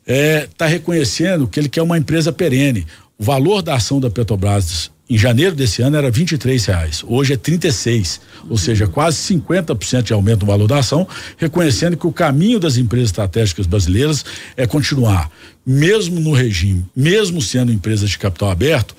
está 0.06 0.14
é, 0.14 0.48
tá 0.56 0.66
reconhecendo 0.66 1.48
que 1.48 1.58
ele 1.58 1.68
quer 1.68 1.82
uma 1.82 1.98
empresa 1.98 2.32
perene. 2.32 2.86
O 3.18 3.24
valor 3.24 3.60
da 3.60 3.74
ação 3.74 3.98
da 3.98 4.08
Petrobras 4.08 4.92
em 5.08 5.16
janeiro 5.16 5.54
desse 5.54 5.80
ano 5.80 5.96
era 5.96 6.10
23 6.10 6.64
reais, 6.66 7.02
hoje 7.06 7.32
é 7.32 7.36
36, 7.36 8.20
uhum. 8.42 8.50
ou 8.50 8.58
seja, 8.58 8.86
quase 8.86 9.16
50% 9.34 10.02
de 10.02 10.12
aumento 10.12 10.40
no 10.40 10.46
valor 10.46 10.66
da 10.66 10.78
ação, 10.78 11.08
reconhecendo 11.36 11.96
que 11.96 12.06
o 12.06 12.12
caminho 12.12 12.60
das 12.60 12.76
empresas 12.76 13.08
estratégicas 13.08 13.66
brasileiras 13.66 14.24
é 14.56 14.66
continuar, 14.66 15.30
mesmo 15.64 16.20
no 16.20 16.32
regime, 16.32 16.84
mesmo 16.94 17.40
sendo 17.40 17.72
empresas 17.72 18.10
de 18.10 18.18
capital 18.18 18.50
aberto, 18.50 18.94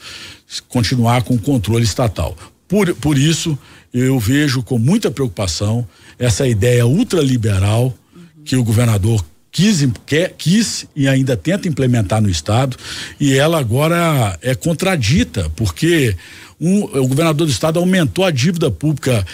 continuar 0.68 1.22
com 1.24 1.38
controle 1.38 1.84
estatal. 1.84 2.36
Por, 2.68 2.94
por 2.96 3.18
isso, 3.18 3.58
eu 3.94 4.20
vejo 4.20 4.64
com 4.64 4.78
muita 4.78 5.12
preocupação 5.12 5.88
essa 6.18 6.48
ideia 6.48 6.86
ultraliberal 6.86 7.94
que 8.46 8.56
o 8.56 8.64
governador 8.64 9.24
quis, 9.52 9.88
quer, 10.06 10.34
quis 10.38 10.88
e 10.96 11.08
ainda 11.08 11.36
tenta 11.36 11.68
implementar 11.68 12.22
no 12.22 12.30
estado 12.30 12.78
e 13.20 13.38
ela 13.38 13.60
agora 13.60 14.38
é 14.42 14.56
contradita 14.56 15.50
porque 15.56 16.16
um, 16.60 16.84
o 16.84 17.08
governador 17.08 17.48
do 17.48 17.52
estado 17.52 17.80
aumentou 17.80 18.26
a 18.26 18.32
dívida 18.32 18.70
pública. 18.70 19.26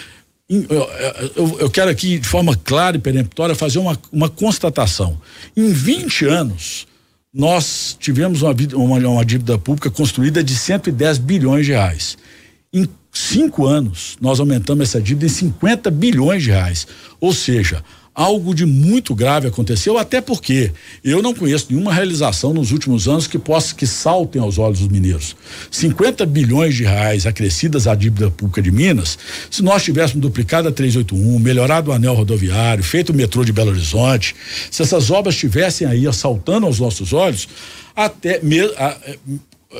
Eu, 0.48 1.58
eu, 1.58 1.70
quero 1.70 1.90
aqui 1.90 2.20
de 2.20 2.28
forma 2.28 2.56
clara 2.56 2.96
e 2.96 3.00
peremptória 3.00 3.54
fazer 3.54 3.80
uma, 3.80 3.98
uma 4.12 4.28
constatação. 4.28 5.20
Em 5.56 5.72
20 5.72 6.24
anos 6.26 6.86
nós 7.34 7.96
tivemos 7.98 8.42
uma, 8.42 8.54
uma, 8.74 8.98
uma 9.08 9.24
dívida 9.24 9.58
pública 9.58 9.90
construída 9.90 10.42
de 10.42 10.54
110 10.54 11.18
bilhões 11.18 11.66
de 11.66 11.72
reais. 11.72 12.16
Em 12.72 12.88
cinco 13.12 13.66
anos 13.66 14.16
nós 14.20 14.38
aumentamos 14.38 14.88
essa 14.88 15.00
dívida 15.00 15.26
em 15.26 15.30
50 15.30 15.90
bilhões 15.90 16.44
de 16.44 16.50
reais. 16.50 16.86
Ou 17.20 17.34
seja 17.34 17.82
algo 18.16 18.54
de 18.54 18.64
muito 18.64 19.14
grave 19.14 19.46
aconteceu, 19.46 19.98
até 19.98 20.22
porque 20.22 20.72
eu 21.04 21.20
não 21.20 21.34
conheço 21.34 21.66
nenhuma 21.68 21.92
realização 21.92 22.54
nos 22.54 22.72
últimos 22.72 23.06
anos 23.06 23.26
que 23.26 23.38
possa 23.38 23.74
que 23.74 23.86
saltem 23.86 24.40
aos 24.40 24.56
olhos 24.56 24.78
dos 24.78 24.88
mineiros. 24.88 25.36
50 25.70 26.24
bilhões 26.24 26.74
de 26.74 26.84
reais 26.84 27.26
acrescidas 27.26 27.86
à 27.86 27.94
dívida 27.94 28.30
pública 28.30 28.62
de 28.62 28.70
Minas, 28.70 29.18
se 29.50 29.62
nós 29.62 29.84
tivéssemos 29.84 30.22
duplicado 30.22 30.66
a 30.66 30.72
381, 30.72 31.38
melhorado 31.38 31.90
o 31.90 31.92
anel 31.92 32.14
rodoviário, 32.14 32.82
feito 32.82 33.10
o 33.10 33.14
metrô 33.14 33.44
de 33.44 33.52
Belo 33.52 33.70
Horizonte, 33.70 34.34
se 34.70 34.80
essas 34.80 35.10
obras 35.10 35.34
estivessem 35.34 35.86
aí 35.86 36.06
assaltando 36.06 36.64
aos 36.64 36.80
nossos 36.80 37.12
olhos, 37.12 37.46
até 37.94 38.40
me, 38.40 38.60
a, 38.60 38.96
é, 39.04 39.18
a, 39.74 39.78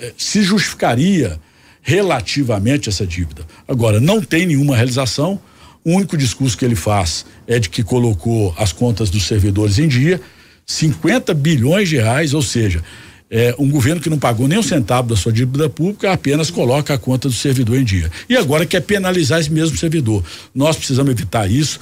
é, 0.00 0.12
se 0.18 0.42
justificaria 0.42 1.40
relativamente 1.80 2.90
essa 2.90 3.06
dívida. 3.06 3.46
Agora, 3.66 3.98
não 3.98 4.20
tem 4.20 4.44
nenhuma 4.44 4.76
realização 4.76 5.40
o 5.84 5.92
único 5.92 6.16
discurso 6.16 6.56
que 6.56 6.64
ele 6.64 6.74
faz 6.74 7.24
é 7.46 7.58
de 7.58 7.68
que 7.68 7.82
colocou 7.82 8.54
as 8.58 8.72
contas 8.72 9.10
dos 9.10 9.26
servidores 9.26 9.78
em 9.78 9.88
dia, 9.88 10.20
50 10.66 11.32
bilhões 11.34 11.88
de 11.88 11.96
reais, 11.96 12.34
ou 12.34 12.42
seja, 12.42 12.82
é, 13.30 13.54
um 13.58 13.68
governo 13.68 14.00
que 14.00 14.08
não 14.08 14.18
pagou 14.18 14.48
nem 14.48 14.58
um 14.58 14.62
centavo 14.62 15.08
da 15.08 15.16
sua 15.16 15.32
dívida 15.32 15.68
pública 15.68 16.12
apenas 16.12 16.50
coloca 16.50 16.94
a 16.94 16.98
conta 16.98 17.28
do 17.28 17.34
servidor 17.34 17.78
em 17.78 17.84
dia. 17.84 18.10
E 18.28 18.36
agora 18.36 18.64
quer 18.64 18.80
penalizar 18.80 19.40
esse 19.40 19.52
mesmo 19.52 19.76
servidor. 19.76 20.24
Nós 20.54 20.76
precisamos 20.76 21.10
evitar 21.10 21.50
isso. 21.50 21.80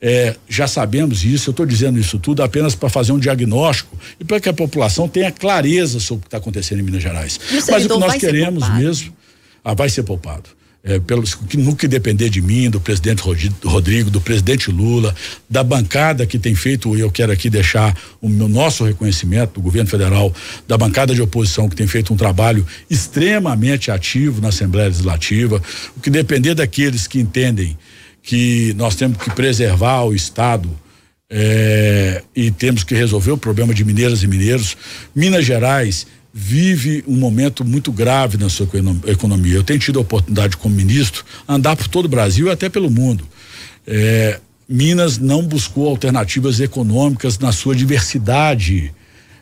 É, 0.00 0.36
já 0.48 0.68
sabemos 0.68 1.24
isso, 1.24 1.50
eu 1.50 1.50
estou 1.50 1.66
dizendo 1.66 1.98
isso 1.98 2.20
tudo 2.20 2.44
apenas 2.44 2.76
para 2.76 2.88
fazer 2.88 3.10
um 3.10 3.18
diagnóstico 3.18 3.98
e 4.20 4.24
para 4.24 4.38
que 4.38 4.48
a 4.48 4.52
população 4.52 5.08
tenha 5.08 5.32
clareza 5.32 5.98
sobre 5.98 6.20
o 6.20 6.22
que 6.22 6.26
está 6.28 6.38
acontecendo 6.38 6.78
em 6.78 6.82
Minas 6.82 7.02
Gerais. 7.02 7.40
Mas 7.68 7.84
o 7.84 7.88
que 7.88 7.98
nós 7.98 8.14
queremos 8.14 8.68
mesmo 8.76 9.12
ah, 9.64 9.74
vai 9.74 9.88
ser 9.88 10.04
poupado 10.04 10.57
é, 10.82 10.98
pelos, 11.00 11.34
que 11.34 11.88
depender 11.88 12.30
de 12.30 12.40
mim, 12.40 12.70
do 12.70 12.80
presidente 12.80 13.22
Rodrigo, 13.64 14.10
do 14.10 14.20
presidente 14.20 14.70
Lula, 14.70 15.14
da 15.48 15.62
bancada 15.62 16.26
que 16.26 16.38
tem 16.38 16.54
feito, 16.54 16.96
eu 16.96 17.10
quero 17.10 17.32
aqui 17.32 17.50
deixar 17.50 17.96
o 18.20 18.28
meu, 18.28 18.48
nosso 18.48 18.84
reconhecimento 18.84 19.54
do 19.54 19.60
governo 19.60 19.90
federal, 19.90 20.32
da 20.66 20.78
bancada 20.78 21.14
de 21.14 21.20
oposição 21.20 21.68
que 21.68 21.76
tem 21.76 21.86
feito 21.86 22.12
um 22.14 22.16
trabalho 22.16 22.66
extremamente 22.88 23.90
ativo 23.90 24.40
na 24.40 24.48
Assembleia 24.48 24.88
Legislativa, 24.88 25.60
o 25.96 26.00
que 26.00 26.10
depender 26.10 26.54
daqueles 26.54 27.06
que 27.06 27.18
entendem 27.18 27.76
que 28.22 28.74
nós 28.76 28.94
temos 28.94 29.18
que 29.18 29.30
preservar 29.30 30.04
o 30.04 30.14
Estado, 30.14 30.68
é, 31.30 32.22
e 32.34 32.50
temos 32.50 32.82
que 32.82 32.94
resolver 32.94 33.32
o 33.32 33.36
problema 33.36 33.74
de 33.74 33.84
mineiras 33.84 34.22
e 34.22 34.26
mineiros. 34.26 34.76
Minas 35.14 35.44
Gerais 35.44 36.06
vive 36.32 37.02
um 37.06 37.16
momento 37.16 37.64
muito 37.64 37.90
grave 37.90 38.36
na 38.36 38.48
sua 38.48 38.68
economia. 39.06 39.54
Eu 39.54 39.64
tenho 39.64 39.78
tido 39.78 39.98
a 39.98 40.02
oportunidade 40.02 40.56
como 40.56 40.74
ministro 40.74 41.24
andar 41.48 41.76
por 41.76 41.88
todo 41.88 42.04
o 42.04 42.08
Brasil 42.08 42.46
e 42.46 42.50
até 42.50 42.68
pelo 42.68 42.90
mundo. 42.90 43.26
É, 43.86 44.40
Minas 44.68 45.16
não 45.16 45.42
buscou 45.42 45.88
alternativas 45.88 46.60
econômicas 46.60 47.38
na 47.38 47.52
sua 47.52 47.74
diversidade 47.74 48.92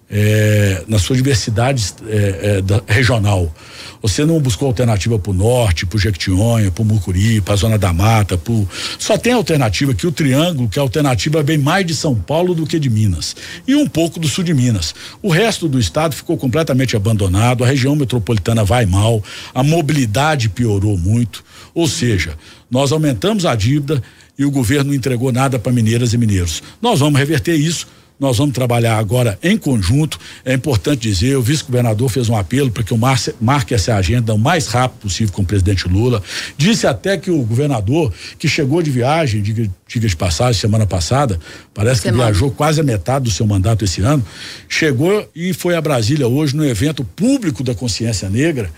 é, 0.08 0.84
na 0.86 0.98
sua 0.98 1.16
diversidade 1.16 1.94
é, 2.06 2.40
é, 2.42 2.62
da, 2.62 2.82
regional. 2.86 3.52
Você 4.00 4.24
não 4.24 4.40
buscou 4.40 4.68
alternativa 4.68 5.18
para 5.18 5.30
o 5.30 5.34
norte, 5.34 5.84
para 5.84 5.96
o 5.96 5.98
Jequitinhonha, 5.98 6.70
para 6.70 6.82
o 6.82 6.84
Mucuri, 6.84 7.40
para 7.40 7.54
a 7.54 7.56
Zona 7.56 7.76
da 7.76 7.92
Mata, 7.92 8.38
pro... 8.38 8.68
só 8.98 9.18
tem 9.18 9.32
alternativa 9.32 9.94
que 9.94 10.06
o 10.06 10.12
Triângulo, 10.12 10.68
que 10.68 10.78
a 10.78 10.82
alternativa 10.82 11.42
vem 11.42 11.58
mais 11.58 11.84
de 11.84 11.94
São 11.94 12.14
Paulo 12.14 12.54
do 12.54 12.66
que 12.66 12.78
de 12.78 12.88
Minas 12.88 13.34
e 13.66 13.74
um 13.74 13.86
pouco 13.88 14.20
do 14.20 14.28
sul 14.28 14.44
de 14.44 14.54
Minas. 14.54 14.94
O 15.20 15.30
resto 15.30 15.68
do 15.68 15.80
estado 15.80 16.14
ficou 16.14 16.36
completamente 16.36 16.94
abandonado, 16.94 17.64
a 17.64 17.66
região 17.66 17.96
metropolitana 17.96 18.62
vai 18.62 18.86
mal, 18.86 19.22
a 19.52 19.62
mobilidade 19.62 20.48
piorou 20.48 20.96
muito, 20.96 21.44
ou 21.74 21.88
seja, 21.88 22.36
nós 22.70 22.92
aumentamos 22.92 23.44
a 23.44 23.54
dívida 23.56 24.00
e 24.38 24.44
o 24.44 24.50
governo 24.50 24.90
não 24.90 24.94
entregou 24.94 25.32
nada 25.32 25.58
para 25.58 25.72
mineiras 25.72 26.12
e 26.12 26.18
mineiros. 26.18 26.62
Nós 26.80 27.00
vamos 27.00 27.18
reverter 27.18 27.56
isso 27.56 27.88
Nós 28.18 28.38
vamos 28.38 28.54
trabalhar 28.54 28.96
agora 28.96 29.38
em 29.42 29.58
conjunto. 29.58 30.18
É 30.44 30.54
importante 30.54 31.00
dizer, 31.00 31.36
o 31.36 31.42
vice-governador 31.42 32.08
fez 32.08 32.28
um 32.28 32.36
apelo 32.36 32.70
para 32.70 32.82
que 32.82 32.94
o 32.94 32.96
marque, 32.96 33.34
marque 33.40 33.74
essa 33.74 33.94
agenda 33.94 34.32
o 34.32 34.38
mais 34.38 34.68
rápido 34.68 35.00
possível 35.00 35.34
com 35.34 35.42
o 35.42 35.44
presidente 35.44 35.86
Lula. 35.86 36.22
Disse 36.56 36.86
até 36.86 37.18
que 37.18 37.30
o 37.30 37.42
governador, 37.42 38.12
que 38.38 38.48
chegou 38.48 38.82
de 38.82 38.90
viagem, 38.90 39.42
diga, 39.42 39.70
diga 39.86 40.08
de 40.08 40.16
passagem, 40.16 40.58
semana 40.58 40.86
passada, 40.86 41.38
parece 41.74 42.02
semana. 42.02 42.24
que 42.24 42.30
viajou 42.30 42.50
quase 42.50 42.80
a 42.80 42.84
metade 42.84 43.26
do 43.26 43.30
seu 43.30 43.46
mandato 43.46 43.84
esse 43.84 44.00
ano, 44.00 44.24
chegou 44.68 45.28
e 45.34 45.52
foi 45.52 45.76
a 45.76 45.80
Brasília 45.80 46.26
hoje 46.26 46.56
no 46.56 46.64
evento 46.64 47.04
público 47.04 47.62
da 47.62 47.74
consciência 47.74 48.30
negra, 48.30 48.70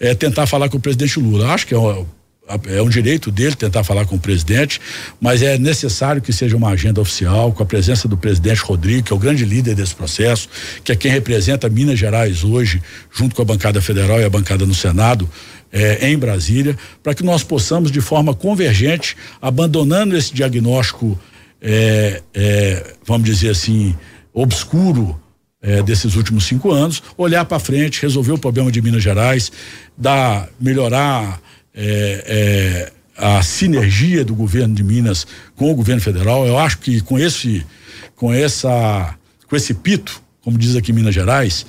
é, 0.00 0.14
tentar 0.14 0.46
falar 0.46 0.68
com 0.68 0.78
o 0.78 0.80
presidente 0.80 1.20
Lula. 1.20 1.52
Acho 1.52 1.66
que 1.66 1.74
é 1.74 1.78
uma 1.78 2.06
é 2.66 2.82
um 2.82 2.88
direito 2.88 3.30
dele 3.30 3.54
tentar 3.54 3.84
falar 3.84 4.06
com 4.06 4.16
o 4.16 4.18
presidente, 4.18 4.80
mas 5.20 5.42
é 5.42 5.58
necessário 5.58 6.20
que 6.22 6.32
seja 6.32 6.56
uma 6.56 6.70
agenda 6.70 7.00
oficial, 7.00 7.52
com 7.52 7.62
a 7.62 7.66
presença 7.66 8.08
do 8.08 8.16
presidente 8.16 8.60
Rodrigo, 8.62 9.04
que 9.04 9.12
é 9.12 9.16
o 9.16 9.18
grande 9.18 9.44
líder 9.44 9.74
desse 9.74 9.94
processo, 9.94 10.48
que 10.82 10.92
é 10.92 10.96
quem 10.96 11.10
representa 11.10 11.68
Minas 11.68 11.98
Gerais 11.98 12.44
hoje, 12.44 12.82
junto 13.12 13.34
com 13.34 13.42
a 13.42 13.44
bancada 13.44 13.80
federal 13.80 14.20
e 14.20 14.24
a 14.24 14.30
bancada 14.30 14.66
no 14.66 14.74
Senado, 14.74 15.28
é, 15.72 16.08
em 16.10 16.18
Brasília, 16.18 16.76
para 17.02 17.14
que 17.14 17.22
nós 17.22 17.42
possamos, 17.44 17.90
de 17.90 18.00
forma 18.00 18.34
convergente, 18.34 19.16
abandonando 19.40 20.16
esse 20.16 20.34
diagnóstico, 20.34 21.18
é, 21.60 22.22
é, 22.34 22.94
vamos 23.06 23.28
dizer 23.28 23.50
assim, 23.50 23.94
obscuro, 24.32 25.20
é, 25.62 25.82
desses 25.82 26.16
últimos 26.16 26.44
cinco 26.44 26.70
anos, 26.70 27.02
olhar 27.16 27.44
para 27.44 27.58
frente, 27.58 28.00
resolver 28.00 28.32
o 28.32 28.38
problema 28.38 28.72
de 28.72 28.80
Minas 28.80 29.02
Gerais, 29.02 29.52
dar, 29.96 30.48
melhorar 30.58 31.40
é, 31.80 32.24
é, 32.26 32.92
a 33.16 33.42
sinergia 33.42 34.22
do 34.22 34.34
governo 34.34 34.74
de 34.74 34.84
Minas 34.84 35.26
com 35.56 35.70
o 35.70 35.74
governo 35.74 36.02
federal. 36.02 36.46
Eu 36.46 36.58
acho 36.58 36.78
que 36.78 37.00
com 37.00 37.18
esse, 37.18 37.64
com 38.14 38.32
essa, 38.32 39.14
com 39.48 39.56
esse 39.56 39.72
pito, 39.72 40.22
como 40.42 40.58
diz 40.58 40.76
aqui 40.76 40.92
em 40.92 40.94
Minas 40.94 41.14
Gerais, 41.14 41.64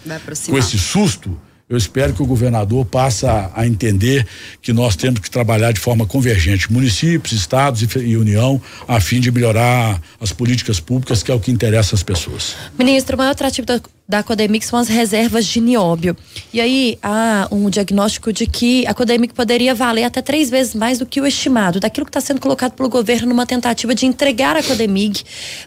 com 0.50 0.58
esse 0.58 0.78
susto, 0.78 1.40
eu 1.72 1.78
espero 1.78 2.14
que 2.14 2.22
o 2.22 2.26
governador 2.26 2.86
passe 2.86 3.26
a 3.26 3.66
entender 3.66 4.28
que 4.62 4.74
nós 4.74 4.98
temos 4.98 5.22
que 5.22 5.32
trabalhar 5.32 5.72
de 5.72 5.80
forma 5.80 6.06
convergente, 6.06 6.72
municípios, 6.72 7.32
estados 7.32 7.82
e, 7.82 8.00
e, 8.00 8.18
União, 8.18 8.62
a 8.86 9.00
fim 9.00 9.22
de 9.22 9.32
melhorar 9.32 10.02
as 10.20 10.34
políticas 10.34 10.82
públicas, 10.82 11.24
que 11.24 11.32
é 11.32 11.34
o 11.34 11.40
que 11.40 11.50
interessa 11.50 11.96
às 11.96 12.04
pessoas. 12.04 12.58
Ministro, 12.78 13.16
o 13.16 13.18
maior 13.18 13.32
atrativo 13.32 13.66
da 13.66 13.80
da 14.12 14.22
Codemic 14.22 14.66
são 14.66 14.78
as 14.78 14.90
reservas 14.90 15.46
de 15.46 15.62
nióbio. 15.62 16.18
E 16.54 16.60
aí 16.60 17.00
há 17.02 17.48
um 17.50 17.70
diagnóstico 17.70 18.34
de 18.34 18.46
que 18.46 18.86
a 18.86 18.94
Codemic 18.94 19.34
poderia 19.34 19.74
valer 19.74 20.04
até 20.04 20.22
três 20.22 20.50
vezes 20.50 20.76
mais 20.76 21.00
do 21.00 21.06
que 21.06 21.22
o 21.22 21.26
estimado, 21.26 21.80
daquilo 21.80 22.06
que 22.06 22.10
está 22.10 22.20
sendo 22.20 22.42
colocado 22.42 22.74
pelo 22.74 22.90
governo 22.90 23.30
numa 23.30 23.46
tentativa 23.46 23.96
de 23.96 24.06
entregar 24.06 24.58
a 24.58 24.62
Codemic 24.62 25.24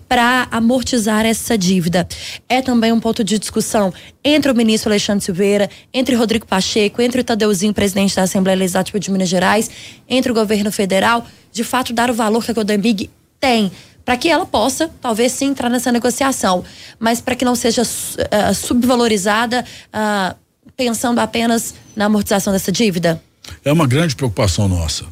para 0.06 0.46
amortizar 0.50 1.24
essa 1.24 1.56
dívida. 1.56 2.06
É 2.46 2.60
também 2.60 2.92
um 2.92 3.00
ponto 3.00 3.24
de 3.24 3.38
discussão 3.38 3.94
entre 4.22 4.52
o 4.52 4.54
ministro 4.54 4.90
Alexandre 4.90 5.24
Silveira, 5.24 5.70
entre 5.92 6.14
Rodrigo 6.14 6.46
Pacheco, 6.46 7.00
entre 7.00 7.22
o 7.22 7.24
Tadeuzinho, 7.24 7.72
presidente 7.72 8.14
da 8.14 8.24
Assembleia 8.24 8.58
Legislativa 8.58 9.00
de 9.00 9.10
Minas 9.10 9.28
Gerais, 9.30 9.70
entre 10.06 10.30
o 10.30 10.34
governo 10.34 10.70
federal, 10.70 11.26
de 11.50 11.64
fato 11.64 11.94
dar 11.94 12.10
o 12.10 12.14
valor 12.14 12.44
que 12.44 12.50
a 12.50 12.54
Codemig 12.54 13.08
tem 13.40 13.72
para 14.04 14.16
que 14.16 14.28
ela 14.28 14.44
possa, 14.44 14.90
talvez 15.00 15.32
sim, 15.32 15.46
entrar 15.46 15.70
nessa 15.70 15.90
negociação, 15.90 16.62
mas 16.99 17.20
para 17.20 17.34
que 17.34 17.44
não 17.44 17.54
seja 17.54 17.82
uh, 17.82 18.54
subvalorizada, 18.54 19.64
uh, 19.88 20.34
pensando 20.76 21.18
apenas 21.20 21.75
na 21.96 22.06
amortização 22.06 22.52
dessa 22.52 22.70
dívida? 22.70 23.20
É 23.64 23.73
uma 23.73 23.87
grande 23.87 24.14
preocupação 24.14 24.68
nossa. 24.68 25.04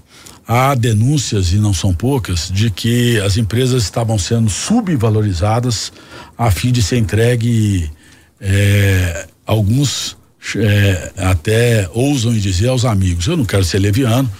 Há 0.46 0.74
denúncias, 0.74 1.52
e 1.52 1.56
não 1.56 1.72
são 1.72 1.94
poucas, 1.94 2.50
de 2.52 2.70
que 2.70 3.18
as 3.20 3.36
empresas 3.36 3.84
estavam 3.84 4.18
sendo 4.18 4.50
subvalorizadas 4.50 5.92
a 6.36 6.50
fim 6.50 6.72
de 6.72 6.82
ser 6.82 6.98
entregue 6.98 7.90
é, 8.40 9.26
alguns 9.46 10.16
é, 10.56 11.12
até 11.16 11.88
ousam 11.94 12.32
dizer 12.32 12.68
aos 12.68 12.84
amigos. 12.84 13.26
Eu 13.26 13.36
não 13.36 13.44
quero 13.44 13.64
ser 13.64 13.78
leviano, 13.78 14.30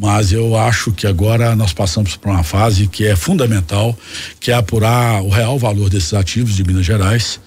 mas 0.00 0.32
eu 0.32 0.56
acho 0.56 0.92
que 0.92 1.06
agora 1.06 1.54
nós 1.54 1.74
passamos 1.74 2.16
por 2.16 2.30
uma 2.30 2.42
fase 2.42 2.86
que 2.86 3.06
é 3.06 3.14
fundamental, 3.14 3.94
que 4.40 4.50
é 4.50 4.54
apurar 4.54 5.22
o 5.22 5.28
real 5.28 5.58
valor 5.58 5.90
desses 5.90 6.14
ativos 6.14 6.56
de 6.56 6.64
Minas 6.64 6.86
Gerais, 6.86 7.38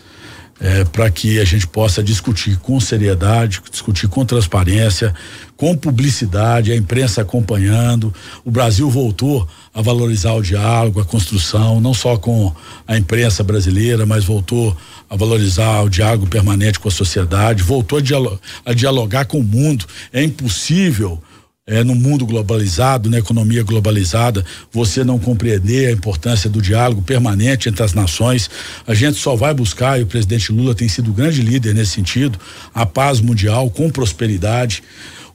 é, 0.61 0.83
para 0.83 1.09
que 1.09 1.39
a 1.39 1.45
gente 1.45 1.65
possa 1.65 2.03
discutir 2.03 2.57
com 2.57 2.79
seriedade, 2.79 3.59
discutir 3.71 4.07
com 4.07 4.23
transparência, 4.23 5.15
com 5.57 5.75
publicidade, 5.75 6.71
a 6.71 6.75
imprensa 6.75 7.23
acompanhando. 7.23 8.13
O 8.45 8.51
Brasil 8.51 8.87
voltou 8.87 9.47
a 9.73 9.81
valorizar 9.81 10.33
o 10.33 10.43
diálogo, 10.43 11.01
a 11.01 11.05
construção, 11.05 11.81
não 11.81 11.93
só 11.93 12.17
com 12.17 12.53
a 12.87 12.95
imprensa 12.95 13.43
brasileira, 13.43 14.05
mas 14.05 14.25
voltou 14.25 14.77
a 15.09 15.15
valorizar 15.15 15.81
o 15.81 15.89
diálogo 15.89 16.27
permanente 16.27 16.79
com 16.79 16.87
a 16.87 16.91
sociedade, 16.91 17.63
voltou 17.63 17.97
a 17.97 18.01
a 18.63 18.73
dialogar 18.75 19.25
com 19.25 19.39
o 19.39 19.43
mundo. 19.43 19.85
É 20.13 20.21
impossível 20.21 21.19
é, 21.65 21.81
no 21.83 21.95
mundo 21.95 22.25
globalizado, 22.25 23.09
na 23.09 23.19
economia 23.19 23.63
globalizada, 23.63 24.45
você 24.71 25.03
não 25.03 25.17
compreender 25.17 25.87
a 25.87 25.91
importância 25.91 26.49
do 26.49 26.61
diálogo 26.61 27.01
permanente 27.01 27.69
entre 27.69 27.83
as 27.83 27.93
nações. 27.93 28.49
A 28.85 28.93
gente 28.93 29.17
só 29.17 29.35
vai 29.35 29.53
buscar, 29.53 29.97
e 29.97 30.03
o 30.03 30.07
presidente 30.07 30.51
Lula 30.51 30.75
tem 30.75 30.89
sido 30.89 31.13
grande 31.13 31.41
líder 31.41 31.73
nesse 31.73 31.91
sentido, 31.91 32.37
a 32.73 32.85
paz 32.85 33.21
mundial 33.21 33.69
com 33.69 33.89
prosperidade. 33.89 34.83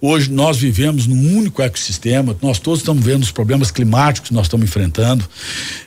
Hoje 0.01 0.31
nós 0.31 0.59
vivemos 0.59 1.07
num 1.07 1.39
único 1.39 1.63
ecossistema, 1.63 2.37
nós 2.43 2.59
todos 2.59 2.81
estamos 2.81 3.03
vendo 3.03 3.23
os 3.23 3.33
problemas 3.33 3.71
climáticos 3.71 4.29
que 4.29 4.35
nós 4.35 4.47
estamos 4.47 4.69
enfrentando. 4.69 5.27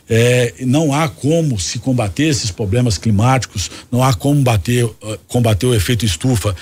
É, 0.09 0.55
não 0.61 0.91
há 0.91 1.07
como 1.07 1.59
se 1.59 1.77
combater 1.77 2.23
esses 2.23 2.49
problemas 2.49 2.97
climáticos, 2.97 3.69
não 3.91 4.03
há 4.03 4.13
como 4.13 4.41
bater, 4.41 4.89
combater 5.27 5.67
o 5.67 5.75
efeito 5.75 6.03
estufa. 6.03 6.53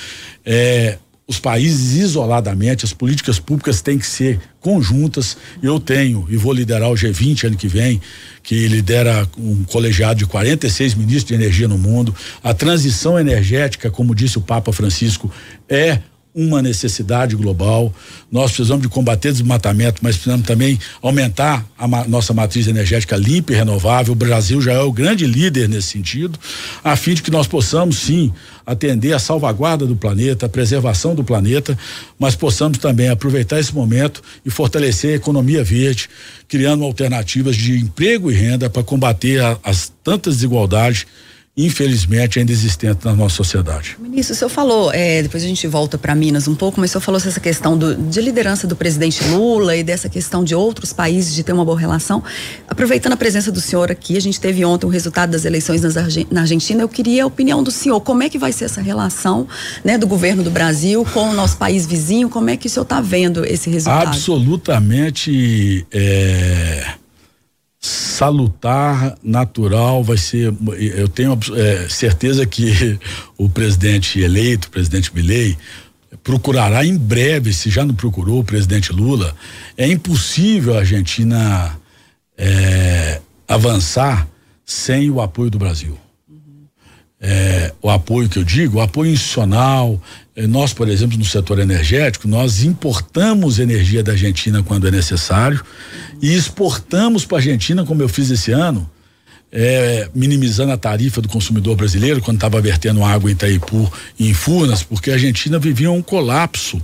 É, 0.45 0.97
os 1.29 1.39
países 1.39 1.95
isoladamente, 1.95 2.83
as 2.83 2.91
políticas 2.91 3.37
públicas 3.37 3.83
têm 3.83 3.99
que 3.99 4.07
ser 4.07 4.39
conjuntas. 4.59 5.37
Eu 5.61 5.79
tenho 5.79 6.25
e 6.27 6.35
vou 6.35 6.51
liderar 6.51 6.89
o 6.89 6.95
G20 6.95 7.43
ano 7.43 7.55
que 7.55 7.67
vem, 7.67 8.01
que 8.41 8.67
lidera 8.67 9.29
um 9.37 9.63
colegiado 9.65 10.17
de 10.17 10.25
46 10.25 10.95
ministros 10.95 11.27
de 11.27 11.35
energia 11.35 11.67
no 11.67 11.77
mundo. 11.77 12.15
A 12.43 12.51
transição 12.51 13.19
energética, 13.19 13.91
como 13.91 14.15
disse 14.15 14.39
o 14.39 14.41
Papa 14.41 14.73
Francisco, 14.73 15.31
é 15.69 15.99
uma 16.39 16.62
necessidade 16.62 17.36
global. 17.36 17.93
Nós 18.32 18.52
precisamos 18.52 18.82
de 18.82 18.88
combater 18.88 19.32
desmatamento, 19.34 19.99
mas 20.02 20.15
precisamos 20.15 20.47
também 20.47 20.80
aumentar 21.02 21.65
a 21.78 21.86
ma 21.86 22.06
nossa 22.08 22.34
matriz 22.34 22.67
energética 22.67 23.17
limpa 23.17 23.52
e 23.52 23.56
renovável. 23.56 24.13
O 24.13 24.15
Brasil 24.15 24.62
já 24.62 24.71
é 24.71 24.80
o 24.80 24.91
grande 24.91 25.25
líder 25.25 25.67
nesse 25.67 25.89
sentido, 25.89 26.39
a 26.82 26.95
fim 26.95 27.13
de 27.13 27.21
que 27.21 27.30
nós 27.30 27.45
possamos 27.45 27.97
sim 27.97 28.32
atender 28.65 29.13
a 29.13 29.19
salvaguarda 29.19 29.86
do 29.86 29.95
planeta, 29.95 30.45
a 30.45 30.49
preservação 30.49 31.13
do 31.13 31.23
planeta, 31.23 31.78
mas 32.17 32.36
possamos 32.36 32.78
também 32.78 33.10
aproveitar 33.10 33.60
esse 33.60 33.73
momento 33.73 34.21
e 34.45 34.49
fortalecer 34.49 35.13
a 35.13 35.15
economia 35.15 35.63
verde, 35.63 36.08
criando 36.47 36.86
alternativas 36.86 37.56
de 37.58 37.80
emprego 37.80 38.32
e 38.32 38.36
renda 38.36 38.69
para 38.69 38.84
combater 38.84 39.41
a, 39.41 39.58
as 39.63 39.91
tantas 40.04 40.36
desigualdades 40.36 41.06
infelizmente, 41.65 42.39
ainda 42.39 42.54
existente 42.54 43.04
na 43.04 43.13
nossa 43.13 43.36
sociedade. 43.36 43.98
Ministro, 44.00 44.34
o 44.34 44.38
senhor 44.38 44.50
falou, 44.50 44.93
é, 44.93 45.22
depois 45.22 45.43
a 45.43 45.48
gente 45.48 45.67
volta 45.67 45.98
para 45.98 46.15
Minas 46.15 46.48
um 46.48 46.56
pouco, 46.56 46.80
mas 46.80 46.89
o 46.89 46.93
senhor 46.93 47.02
falou 47.02 47.19
essa 47.19 47.39
questão 47.39 47.78
do, 47.78 47.95
de 47.95 48.22
liderança 48.22 48.65
do 48.65 48.78
presidente 48.78 49.22
Lula 49.26 49.76
e 49.76 49.84
dessa 49.84 50.08
questão 50.08 50.41
de 50.41 50.56
outros 50.56 50.93
países 50.93 51.36
de 51.36 51.43
ter 51.43 51.52
uma 51.52 51.65
boa 51.65 51.78
relação. 51.78 52.24
Aproveitando 52.65 53.12
a 53.13 53.17
presença 53.17 53.52
do 53.52 53.60
senhor 53.60 53.91
aqui, 53.91 54.15
a 54.15 54.22
gente 54.22 54.39
teve 54.39 54.63
ontem 54.63 54.86
o 54.86 54.89
resultado 54.89 55.32
das 55.32 55.43
eleições 55.43 55.82
na 56.32 56.41
Argentina. 56.41 56.82
Eu 56.82 56.89
queria 56.89 57.24
a 57.24 57.28
opinião 57.28 57.62
do 57.62 57.72
senhor. 57.72 58.00
Como 58.00 58.24
é 58.24 58.30
que 58.30 58.38
vai 58.38 58.54
ser 58.54 58.63
essa 58.63 58.82
relação 58.82 59.45
né, 59.84 59.98
do 59.98 60.08
governo 60.08 60.41
do 60.41 60.50
Brasil 60.50 61.06
com 61.13 61.30
o 61.30 61.34
nosso 61.34 61.58
país 61.58 61.86
vizinho? 61.86 62.30
Como 62.30 62.50
é 62.50 62.56
que 62.56 62.67
o 62.67 62.69
senhor 62.69 62.84
está 62.84 63.02
vendo 63.02 63.45
esse 63.45 63.69
resultado? 63.69 64.08
Absolutamente. 64.08 65.86
É 65.91 66.93
salutar, 68.19 69.17
natural, 69.23 70.03
vai 70.03 70.17
ser. 70.17 70.53
Eu 70.77 71.08
tenho 71.08 71.39
é, 71.55 71.88
certeza 71.88 72.45
que 72.45 72.99
o 73.38 73.47
presidente 73.47 74.19
eleito, 74.19 74.67
o 74.67 74.71
presidente 74.71 75.15
Milei, 75.15 75.58
procurará 76.21 76.86
em 76.86 76.97
breve, 76.97 77.53
se 77.53 77.69
já 77.69 77.86
não 77.86 77.95
procurou 77.95 78.41
o 78.41 78.43
presidente 78.43 78.91
Lula, 78.91 79.34
é 79.77 79.88
impossível 79.88 80.75
a 80.75 80.79
Argentina 80.79 81.79
é, 82.38 83.21
avançar 83.47 84.27
sem 84.65 85.10
o 85.10 85.21
apoio 85.21 85.49
do 85.49 85.58
Brasil. 85.58 85.97
É, 87.21 87.73
o 87.82 87.89
apoio 87.89 88.27
que 88.27 88.39
eu 88.39 88.43
digo, 88.43 88.79
o 88.79 88.82
apoio 88.82 89.12
institucional. 89.12 90.01
É, 90.39 90.47
nós, 90.47 90.71
por 90.71 90.88
exemplo, 90.88 91.17
no 91.17 91.25
setor 91.25 91.60
energético, 91.60 92.25
nós 92.25 92.63
importamos 92.63 93.60
energia 93.60 94.02
da 94.02 94.13
Argentina 94.13 94.63
quando 94.63 94.88
é 94.88 94.91
necessário 94.91 95.62
e 96.21 96.34
exportamos 96.34 97.25
para 97.25 97.39
a 97.39 97.39
Argentina, 97.39 97.84
como 97.84 98.02
eu 98.02 98.08
fiz 98.08 98.30
esse 98.30 98.54
ano, 98.54 98.89
é, 99.52 100.08
minimizando 100.15 100.71
a 100.71 100.78
tarifa 100.78 101.21
do 101.21 101.28
consumidor 101.28 101.75
brasileiro 101.75 102.21
quando 102.21 102.38
estava 102.38 102.62
vertendo 102.62 103.04
água 103.04 103.30
em 103.30 103.34
Itaipu 103.34 103.91
e 104.17 104.30
em 104.30 104.34
Furnas, 104.34 104.82
porque 104.82 105.12
a 105.12 105.15
Argentina 105.15 105.60
vivia 105.60 105.91
um 105.91 106.02
colapso, 106.02 106.82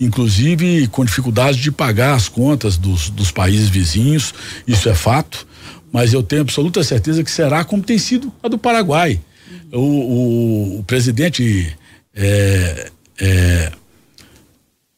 inclusive 0.00 0.88
com 0.88 1.04
dificuldade 1.04 1.58
de 1.58 1.70
pagar 1.70 2.14
as 2.14 2.28
contas 2.28 2.76
dos, 2.76 3.10
dos 3.10 3.30
países 3.30 3.68
vizinhos, 3.68 4.34
isso 4.66 4.88
é 4.88 4.94
fato 4.94 5.46
mas 5.90 6.12
eu 6.12 6.22
tenho 6.22 6.42
absoluta 6.42 6.82
certeza 6.82 7.24
que 7.24 7.30
será 7.30 7.64
como 7.64 7.82
tem 7.82 7.96
sido 7.96 8.30
a 8.42 8.48
do 8.48 8.58
Paraguai. 8.58 9.18
O, 9.72 9.78
o, 9.78 10.78
o 10.80 10.84
presidente 10.84 11.74
é, 12.14 12.90
é, 13.20 13.72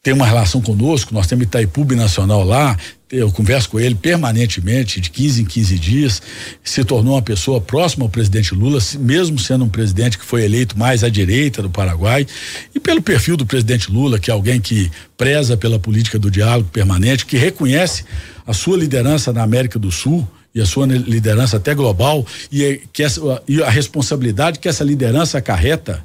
tem 0.03 0.13
uma 0.13 0.25
relação 0.25 0.61
conosco, 0.61 1.13
nós 1.13 1.27
temos 1.27 1.45
Itaipu 1.45 1.85
Nacional 1.95 2.43
lá, 2.43 2.75
eu 3.11 3.31
converso 3.31 3.69
com 3.69 3.79
ele 3.79 3.93
permanentemente, 3.93 4.99
de 4.99 5.11
15 5.11 5.41
em 5.41 5.45
15 5.45 5.79
dias, 5.79 6.21
se 6.63 6.83
tornou 6.83 7.13
uma 7.13 7.21
pessoa 7.21 7.61
próxima 7.61 8.05
ao 8.05 8.09
presidente 8.09 8.55
Lula, 8.55 8.79
mesmo 8.99 9.37
sendo 9.37 9.65
um 9.65 9.69
presidente 9.69 10.17
que 10.17 10.25
foi 10.25 10.43
eleito 10.43 10.79
mais 10.79 11.03
à 11.03 11.09
direita 11.09 11.61
do 11.61 11.69
Paraguai, 11.69 12.25
e 12.73 12.79
pelo 12.79 13.01
perfil 13.01 13.37
do 13.37 13.45
presidente 13.45 13.91
Lula, 13.91 14.17
que 14.17 14.31
é 14.31 14.33
alguém 14.33 14.59
que 14.59 14.89
preza 15.17 15.55
pela 15.55 15.77
política 15.77 16.17
do 16.17 16.31
diálogo 16.31 16.69
permanente, 16.69 17.25
que 17.25 17.37
reconhece 17.37 18.03
a 18.47 18.53
sua 18.53 18.77
liderança 18.77 19.31
na 19.31 19.43
América 19.43 19.77
do 19.77 19.91
Sul, 19.91 20.27
e 20.53 20.59
a 20.59 20.65
sua 20.65 20.85
liderança 20.85 21.57
até 21.57 21.73
global 21.73 22.25
e, 22.51 22.65
é, 22.65 22.79
que 22.91 23.03
essa, 23.03 23.21
e 23.47 23.63
a 23.63 23.69
responsabilidade 23.69 24.59
que 24.59 24.67
essa 24.67 24.83
liderança 24.83 25.37
acarreta, 25.37 26.03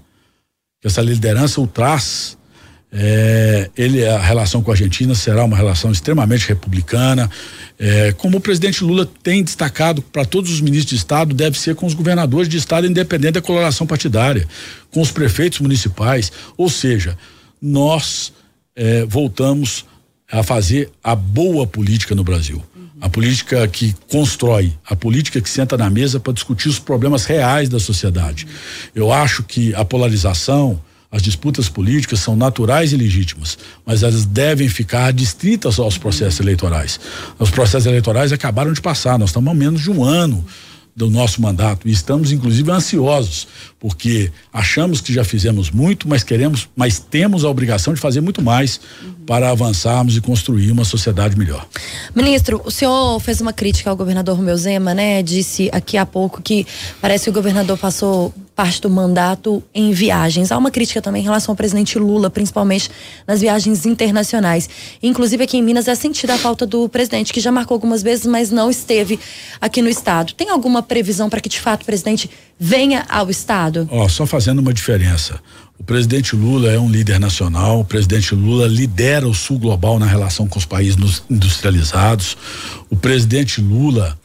que 0.80 0.86
essa 0.86 1.00
liderança 1.00 1.60
o 1.60 1.66
traz 1.66 2.36
é, 2.92 3.68
ele, 3.76 4.06
a 4.06 4.18
relação 4.18 4.62
com 4.62 4.70
a 4.70 4.74
Argentina 4.74 5.14
será 5.14 5.44
uma 5.44 5.56
relação 5.56 5.90
extremamente 5.90 6.48
republicana. 6.48 7.30
É, 7.78 8.12
como 8.12 8.38
o 8.38 8.40
presidente 8.40 8.82
Lula 8.82 9.08
tem 9.22 9.42
destacado 9.42 10.00
para 10.00 10.24
todos 10.24 10.50
os 10.50 10.60
ministros 10.60 10.90
de 10.90 10.96
Estado, 10.96 11.34
deve 11.34 11.58
ser 11.58 11.74
com 11.74 11.84
os 11.84 11.94
governadores 11.94 12.48
de 12.48 12.56
Estado, 12.56 12.86
independente 12.86 13.32
da 13.32 13.42
coloração 13.42 13.86
partidária, 13.86 14.46
com 14.90 15.00
os 15.00 15.10
prefeitos 15.10 15.60
municipais. 15.60 16.32
Ou 16.56 16.70
seja, 16.70 17.18
nós 17.60 18.32
é, 18.74 19.04
voltamos 19.04 19.84
a 20.30 20.42
fazer 20.42 20.90
a 21.02 21.14
boa 21.14 21.66
política 21.66 22.14
no 22.14 22.24
Brasil. 22.24 22.64
A 23.00 23.08
política 23.08 23.66
que 23.68 23.94
constrói, 24.10 24.72
a 24.88 24.96
política 24.96 25.40
que 25.40 25.50
senta 25.50 25.76
na 25.76 25.90
mesa 25.90 26.18
para 26.18 26.32
discutir 26.32 26.68
os 26.68 26.78
problemas 26.78 27.24
reais 27.24 27.68
da 27.68 27.78
sociedade. 27.78 28.46
Eu 28.94 29.12
acho 29.12 29.42
que 29.42 29.74
a 29.74 29.84
polarização, 29.84 30.80
as 31.10 31.22
disputas 31.22 31.68
políticas 31.68 32.20
são 32.20 32.34
naturais 32.34 32.92
e 32.92 32.96
legítimas, 32.96 33.58
mas 33.84 34.02
elas 34.02 34.24
devem 34.24 34.68
ficar 34.68 35.12
distritas 35.12 35.78
aos 35.78 35.98
processos 35.98 36.40
eleitorais. 36.40 36.98
Os 37.38 37.50
processos 37.50 37.86
eleitorais 37.86 38.32
acabaram 38.32 38.72
de 38.72 38.80
passar, 38.80 39.18
nós 39.18 39.28
estamos 39.28 39.50
há 39.50 39.54
menos 39.54 39.82
de 39.82 39.90
um 39.90 40.02
ano 40.02 40.44
do 40.96 41.10
nosso 41.10 41.42
mandato 41.42 41.86
e 41.86 41.92
estamos 41.92 42.32
inclusive 42.32 42.70
ansiosos 42.70 43.46
porque 43.78 44.32
achamos 44.50 45.02
que 45.02 45.12
já 45.12 45.22
fizemos 45.22 45.70
muito, 45.70 46.08
mas 46.08 46.24
queremos, 46.24 46.68
mas 46.74 46.98
temos 46.98 47.44
a 47.44 47.50
obrigação 47.50 47.92
de 47.92 48.00
fazer 48.00 48.22
muito 48.22 48.40
mais 48.40 48.80
uhum. 49.02 49.12
para 49.26 49.50
avançarmos 49.50 50.16
e 50.16 50.20
construir 50.22 50.70
uma 50.70 50.84
sociedade 50.84 51.36
melhor. 51.36 51.66
Ministro, 52.14 52.62
o 52.64 52.70
senhor 52.70 53.20
fez 53.20 53.42
uma 53.42 53.52
crítica 53.52 53.90
ao 53.90 53.96
governador 53.96 54.36
Romeu 54.36 54.56
Zema, 54.56 54.94
né? 54.94 55.22
Disse 55.22 55.68
aqui 55.70 55.98
há 55.98 56.06
pouco 56.06 56.40
que 56.40 56.66
parece 57.00 57.24
que 57.24 57.30
o 57.30 57.32
governador 57.34 57.76
passou 57.76 58.32
parte 58.56 58.80
do 58.80 58.88
mandato 58.88 59.62
em 59.74 59.92
viagens. 59.92 60.50
Há 60.50 60.56
uma 60.56 60.70
crítica 60.70 61.02
também 61.02 61.20
em 61.20 61.24
relação 61.24 61.52
ao 61.52 61.56
presidente 61.56 61.98
Lula, 61.98 62.30
principalmente 62.30 62.90
nas 63.26 63.42
viagens 63.42 63.84
internacionais. 63.84 64.68
Inclusive 65.02 65.44
aqui 65.44 65.58
em 65.58 65.62
Minas 65.62 65.86
é 65.86 65.94
sentida 65.94 66.34
a 66.34 66.38
falta 66.38 66.64
do 66.64 66.88
presidente, 66.88 67.34
que 67.34 67.40
já 67.40 67.52
marcou 67.52 67.74
algumas 67.74 68.02
vezes, 68.02 68.24
mas 68.24 68.50
não 68.50 68.70
esteve 68.70 69.20
aqui 69.60 69.82
no 69.82 69.90
estado. 69.90 70.32
Tem 70.32 70.48
alguma 70.48 70.82
previsão 70.82 71.28
para 71.28 71.38
que 71.38 71.50
de 71.50 71.60
fato 71.60 71.82
o 71.82 71.84
presidente 71.84 72.30
venha 72.58 73.04
ao 73.10 73.28
estado? 73.28 73.86
Ó, 73.92 74.08
só 74.08 74.24
fazendo 74.24 74.60
uma 74.60 74.72
diferença. 74.72 75.38
O 75.78 75.84
presidente 75.84 76.34
Lula 76.34 76.70
é 76.70 76.80
um 76.80 76.90
líder 76.90 77.20
nacional, 77.20 77.80
o 77.80 77.84
presidente 77.84 78.34
Lula 78.34 78.66
lidera 78.66 79.28
o 79.28 79.34
sul 79.34 79.58
global 79.58 79.98
na 79.98 80.06
relação 80.06 80.48
com 80.48 80.58
os 80.58 80.64
países 80.64 81.22
industrializados. 81.28 82.38
O 82.88 82.96
presidente 82.96 83.60
Lula 83.60 84.18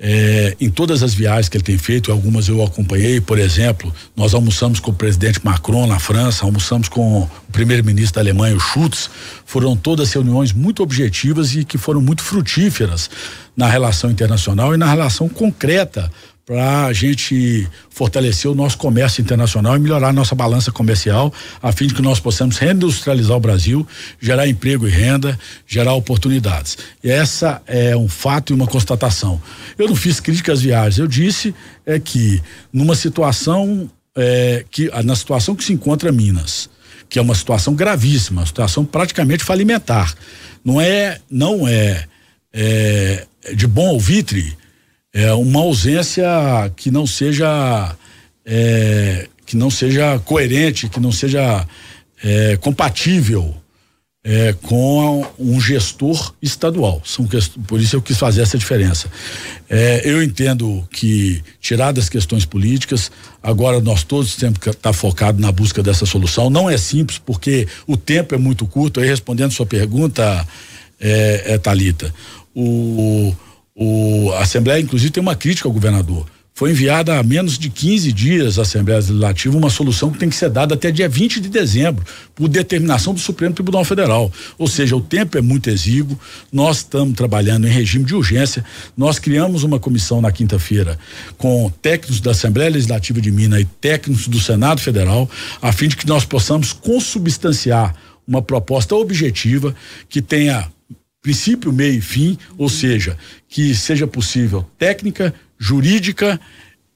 é, 0.00 0.56
em 0.60 0.70
todas 0.70 1.02
as 1.02 1.12
viagens 1.12 1.48
que 1.48 1.56
ele 1.56 1.64
tem 1.64 1.76
feito, 1.76 2.12
algumas 2.12 2.48
eu 2.48 2.62
acompanhei, 2.62 3.20
por 3.20 3.38
exemplo, 3.38 3.92
nós 4.14 4.32
almoçamos 4.32 4.78
com 4.78 4.92
o 4.92 4.94
presidente 4.94 5.40
Macron 5.44 5.86
na 5.86 5.98
França, 5.98 6.44
almoçamos 6.44 6.88
com 6.88 7.22
o 7.22 7.30
primeiro-ministro 7.50 8.14
da 8.14 8.20
Alemanha, 8.20 8.56
o 8.56 8.60
Schultz, 8.60 9.10
foram 9.44 9.76
todas 9.76 10.12
reuniões 10.12 10.52
muito 10.52 10.82
objetivas 10.82 11.54
e 11.54 11.64
que 11.64 11.76
foram 11.76 12.00
muito 12.00 12.22
frutíferas 12.22 13.10
na 13.56 13.68
relação 13.68 14.10
internacional 14.10 14.72
e 14.72 14.78
na 14.78 14.86
relação 14.86 15.28
concreta 15.28 16.10
para 16.48 16.86
a 16.86 16.92
gente 16.94 17.68
fortalecer 17.90 18.50
o 18.50 18.54
nosso 18.54 18.78
comércio 18.78 19.20
internacional 19.20 19.76
e 19.76 19.78
melhorar 19.78 20.08
a 20.08 20.12
nossa 20.14 20.34
balança 20.34 20.72
comercial, 20.72 21.30
a 21.62 21.70
fim 21.72 21.88
de 21.88 21.92
que 21.92 22.00
nós 22.00 22.18
possamos 22.18 22.56
reindustrializar 22.56 23.36
o 23.36 23.40
Brasil, 23.40 23.86
gerar 24.18 24.48
emprego 24.48 24.88
e 24.88 24.90
renda, 24.90 25.38
gerar 25.66 25.92
oportunidades. 25.92 26.78
E 27.04 27.10
essa 27.10 27.60
é 27.66 27.94
um 27.94 28.08
fato 28.08 28.50
e 28.50 28.56
uma 28.56 28.66
constatação. 28.66 29.38
Eu 29.76 29.88
não 29.88 29.94
fiz 29.94 30.20
críticas 30.20 30.62
viagens, 30.62 30.98
eu 30.98 31.06
disse 31.06 31.54
é 31.84 31.98
que 31.98 32.42
numa 32.72 32.96
situação 32.96 33.90
é, 34.16 34.64
que 34.70 34.90
na 35.04 35.14
situação 35.14 35.54
que 35.54 35.62
se 35.62 35.74
encontra 35.74 36.10
Minas, 36.10 36.70
que 37.10 37.18
é 37.18 37.22
uma 37.22 37.34
situação 37.34 37.74
gravíssima, 37.74 38.40
uma 38.40 38.46
situação 38.46 38.86
praticamente 38.86 39.44
falimentar, 39.44 40.14
não 40.64 40.80
é 40.80 41.20
não 41.30 41.68
é, 41.68 42.06
é 42.54 43.26
de 43.54 43.66
bom 43.66 43.90
alvitre 43.90 44.56
é, 45.12 45.32
uma 45.32 45.60
ausência 45.60 46.26
que 46.76 46.90
não 46.90 47.06
seja 47.06 47.96
é, 48.44 49.28
que 49.44 49.56
não 49.56 49.70
seja 49.70 50.18
coerente, 50.20 50.88
que 50.88 51.00
não 51.00 51.10
seja 51.10 51.66
é, 52.22 52.56
compatível 52.58 53.54
é, 54.22 54.52
com 54.62 55.26
um 55.38 55.58
gestor 55.58 56.34
estadual. 56.42 57.00
São 57.04 57.26
por 57.66 57.80
isso 57.80 57.96
eu 57.96 58.02
quis 58.02 58.18
fazer 58.18 58.42
essa 58.42 58.58
diferença. 58.58 59.10
É, 59.70 60.02
eu 60.04 60.22
entendo 60.22 60.86
que, 60.90 61.42
tiradas 61.60 62.04
as 62.04 62.10
questões 62.10 62.44
políticas, 62.44 63.10
agora 63.42 63.80
nós 63.80 64.02
todos 64.04 64.36
temos 64.36 64.58
que 64.58 64.68
estar 64.68 64.90
tá 64.90 64.92
focado 64.92 65.40
na 65.40 65.50
busca 65.50 65.82
dessa 65.82 66.04
solução. 66.04 66.50
Não 66.50 66.68
é 66.68 66.76
simples, 66.76 67.18
porque 67.18 67.66
o 67.86 67.96
tempo 67.96 68.34
é 68.34 68.38
muito 68.38 68.66
curto. 68.66 69.00
Aí, 69.00 69.08
respondendo 69.08 69.52
sua 69.52 69.66
pergunta, 69.66 70.46
é, 71.00 71.54
é 71.54 71.58
Talita, 71.58 72.12
o 72.54 73.34
o, 73.34 73.36
a 74.34 74.42
Assembleia, 74.42 74.80
inclusive, 74.80 75.10
tem 75.10 75.22
uma 75.22 75.36
crítica 75.36 75.68
ao 75.68 75.72
governador. 75.72 76.26
Foi 76.58 76.72
enviada 76.72 77.16
há 77.16 77.22
menos 77.22 77.56
de 77.56 77.70
15 77.70 78.12
dias 78.12 78.58
à 78.58 78.62
Assembleia 78.62 78.98
Legislativa 78.98 79.56
uma 79.56 79.70
solução 79.70 80.10
que 80.10 80.18
tem 80.18 80.28
que 80.28 80.34
ser 80.34 80.50
dada 80.50 80.74
até 80.74 80.90
dia 80.90 81.08
20 81.08 81.40
de 81.40 81.48
dezembro, 81.48 82.04
por 82.34 82.48
determinação 82.48 83.14
do 83.14 83.20
Supremo 83.20 83.54
Tribunal 83.54 83.84
Federal. 83.84 84.32
Ou 84.58 84.66
seja, 84.66 84.96
o 84.96 85.00
tempo 85.00 85.38
é 85.38 85.40
muito 85.40 85.70
exíguo, 85.70 86.18
nós 86.52 86.78
estamos 86.78 87.14
trabalhando 87.14 87.68
em 87.68 87.70
regime 87.70 88.04
de 88.04 88.12
urgência. 88.12 88.64
Nós 88.96 89.20
criamos 89.20 89.62
uma 89.62 89.78
comissão 89.78 90.20
na 90.20 90.32
quinta-feira 90.32 90.98
com 91.36 91.70
técnicos 91.80 92.20
da 92.20 92.32
Assembleia 92.32 92.70
Legislativa 92.70 93.20
de 93.20 93.30
Minas 93.30 93.60
e 93.60 93.64
técnicos 93.64 94.26
do 94.26 94.40
Senado 94.40 94.80
Federal, 94.80 95.30
a 95.62 95.70
fim 95.70 95.86
de 95.86 95.96
que 95.96 96.08
nós 96.08 96.24
possamos 96.24 96.72
consubstanciar 96.72 97.94
uma 98.26 98.42
proposta 98.42 98.96
objetiva 98.96 99.72
que 100.08 100.20
tenha 100.20 100.68
princípio, 101.28 101.70
meio 101.70 101.98
e 101.98 102.00
fim, 102.00 102.38
ou 102.56 102.70
seja, 102.70 103.14
que 103.46 103.74
seja 103.74 104.06
possível 104.06 104.64
técnica, 104.78 105.34
jurídica 105.58 106.40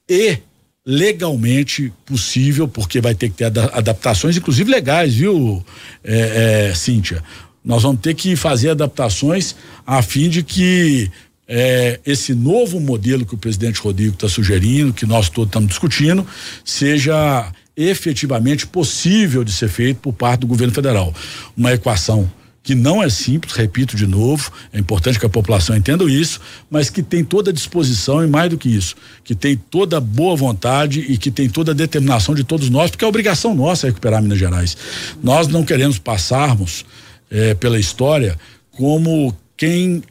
e 0.09 0.39
legalmente 0.83 1.93
possível, 2.03 2.67
porque 2.67 2.99
vai 2.99 3.13
ter 3.13 3.29
que 3.29 3.35
ter 3.35 3.45
adaptações, 3.45 4.35
inclusive 4.35 4.71
legais, 4.71 5.13
viu, 5.13 5.63
é, 6.03 6.69
é, 6.69 6.73
Cíntia? 6.73 7.23
Nós 7.63 7.83
vamos 7.83 8.01
ter 8.01 8.15
que 8.15 8.35
fazer 8.35 8.71
adaptações 8.71 9.55
a 9.85 10.01
fim 10.01 10.29
de 10.29 10.41
que 10.41 11.11
é, 11.47 11.99
esse 12.03 12.33
novo 12.33 12.79
modelo 12.79 13.27
que 13.27 13.35
o 13.35 13.37
presidente 13.37 13.79
Rodrigo 13.79 14.15
está 14.15 14.27
sugerindo, 14.27 14.93
que 14.93 15.05
nós 15.05 15.29
todos 15.29 15.49
estamos 15.49 15.69
discutindo, 15.69 16.25
seja 16.65 17.51
efetivamente 17.77 18.65
possível 18.65 19.43
de 19.43 19.53
ser 19.53 19.69
feito 19.69 19.97
por 19.97 20.11
parte 20.11 20.41
do 20.41 20.47
governo 20.47 20.73
federal. 20.73 21.13
Uma 21.55 21.73
equação 21.73 22.29
que 22.63 22.73
não 22.73 23.03
é 23.03 23.09
simples, 23.09 23.53
repito 23.53 23.97
de 23.97 24.07
novo, 24.07 24.49
é 24.71 24.79
importante 24.79 25.19
que 25.19 25.25
a 25.25 25.29
população 25.29 25.75
entenda 25.75 26.05
isso, 26.05 26.39
mas 26.71 26.89
que 26.89 27.03
tem 27.03 27.23
toda 27.23 27.51
a 27.51 27.53
disposição 27.53 28.23
e 28.23 28.27
mais 28.27 28.49
do 28.49 28.57
que 28.57 28.69
isso, 28.69 28.95
que 29.21 29.35
tem 29.35 29.57
toda 29.57 29.97
a 29.97 29.99
boa 29.99 30.33
vontade 30.35 31.01
e 31.01 31.17
que 31.17 31.29
tem 31.29 31.49
toda 31.49 31.71
a 31.71 31.75
determinação 31.75 32.33
de 32.33 32.45
todos 32.45 32.69
nós, 32.69 32.89
porque 32.89 33.03
é 33.03 33.07
obrigação 33.07 33.53
nossa 33.53 33.87
recuperar 33.87 34.21
Minas 34.21 34.39
Gerais. 34.39 34.77
Nós 35.21 35.49
não 35.49 35.65
queremos 35.65 35.99
passarmos 35.99 36.85
eh, 37.29 37.53
pela 37.55 37.77
história 37.77 38.39
como 38.71 39.35
quem 39.55 40.01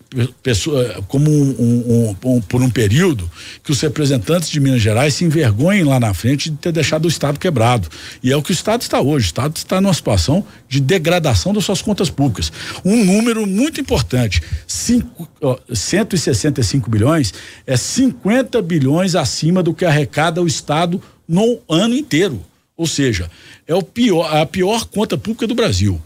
pessoa, 0.43 1.03
como 1.09 1.29
um, 1.29 1.51
um, 1.59 2.17
um, 2.25 2.41
por 2.41 2.63
um 2.63 2.71
período 2.71 3.29
que 3.63 3.73
os 3.73 3.81
representantes 3.81 4.49
de 4.49 4.61
Minas 4.61 4.81
Gerais 4.81 5.15
se 5.15 5.25
envergonhem 5.25 5.83
lá 5.83 5.99
na 5.99 6.15
frente 6.15 6.49
de 6.49 6.57
ter 6.57 6.71
deixado 6.71 7.07
o 7.07 7.09
Estado 7.09 7.39
quebrado. 7.39 7.89
E 8.23 8.31
é 8.31 8.37
o 8.37 8.43
que 8.43 8.51
o 8.51 8.53
Estado 8.53 8.83
está 8.83 9.01
hoje. 9.01 9.27
O 9.27 9.29
Estado 9.29 9.57
está 9.57 9.81
numa 9.81 9.95
situação 9.95 10.47
de 10.69 10.81
degradação 10.81 11.53
das 11.53 11.65
suas 11.65 11.83
contas 11.83 12.09
públicas. 12.09 12.53
Um 12.85 13.05
número 13.05 13.47
muito 13.47 13.81
importante: 13.81 14.41
cinco, 14.67 15.29
ó, 15.41 15.59
165 15.73 16.89
bilhões 16.89 17.35
é 17.67 17.77
50 17.77 18.63
bilhões 18.63 19.17
acima 19.17 19.63
do 19.63 19.75
que 19.75 19.85
arrecada 19.85 20.41
o 20.41 20.47
Estado 20.47 21.03
no 21.27 21.59
ano 21.69 21.97
inteiro. 21.97 22.41
Ou 22.77 22.87
seja, 22.87 23.31
é 23.67 23.75
o 23.75 23.83
pior, 23.83 24.35
a 24.35 24.47
pior 24.47 24.87
conta 24.87 25.19
pública 25.19 25.47
do 25.47 25.55
Brasil. 25.55 26.01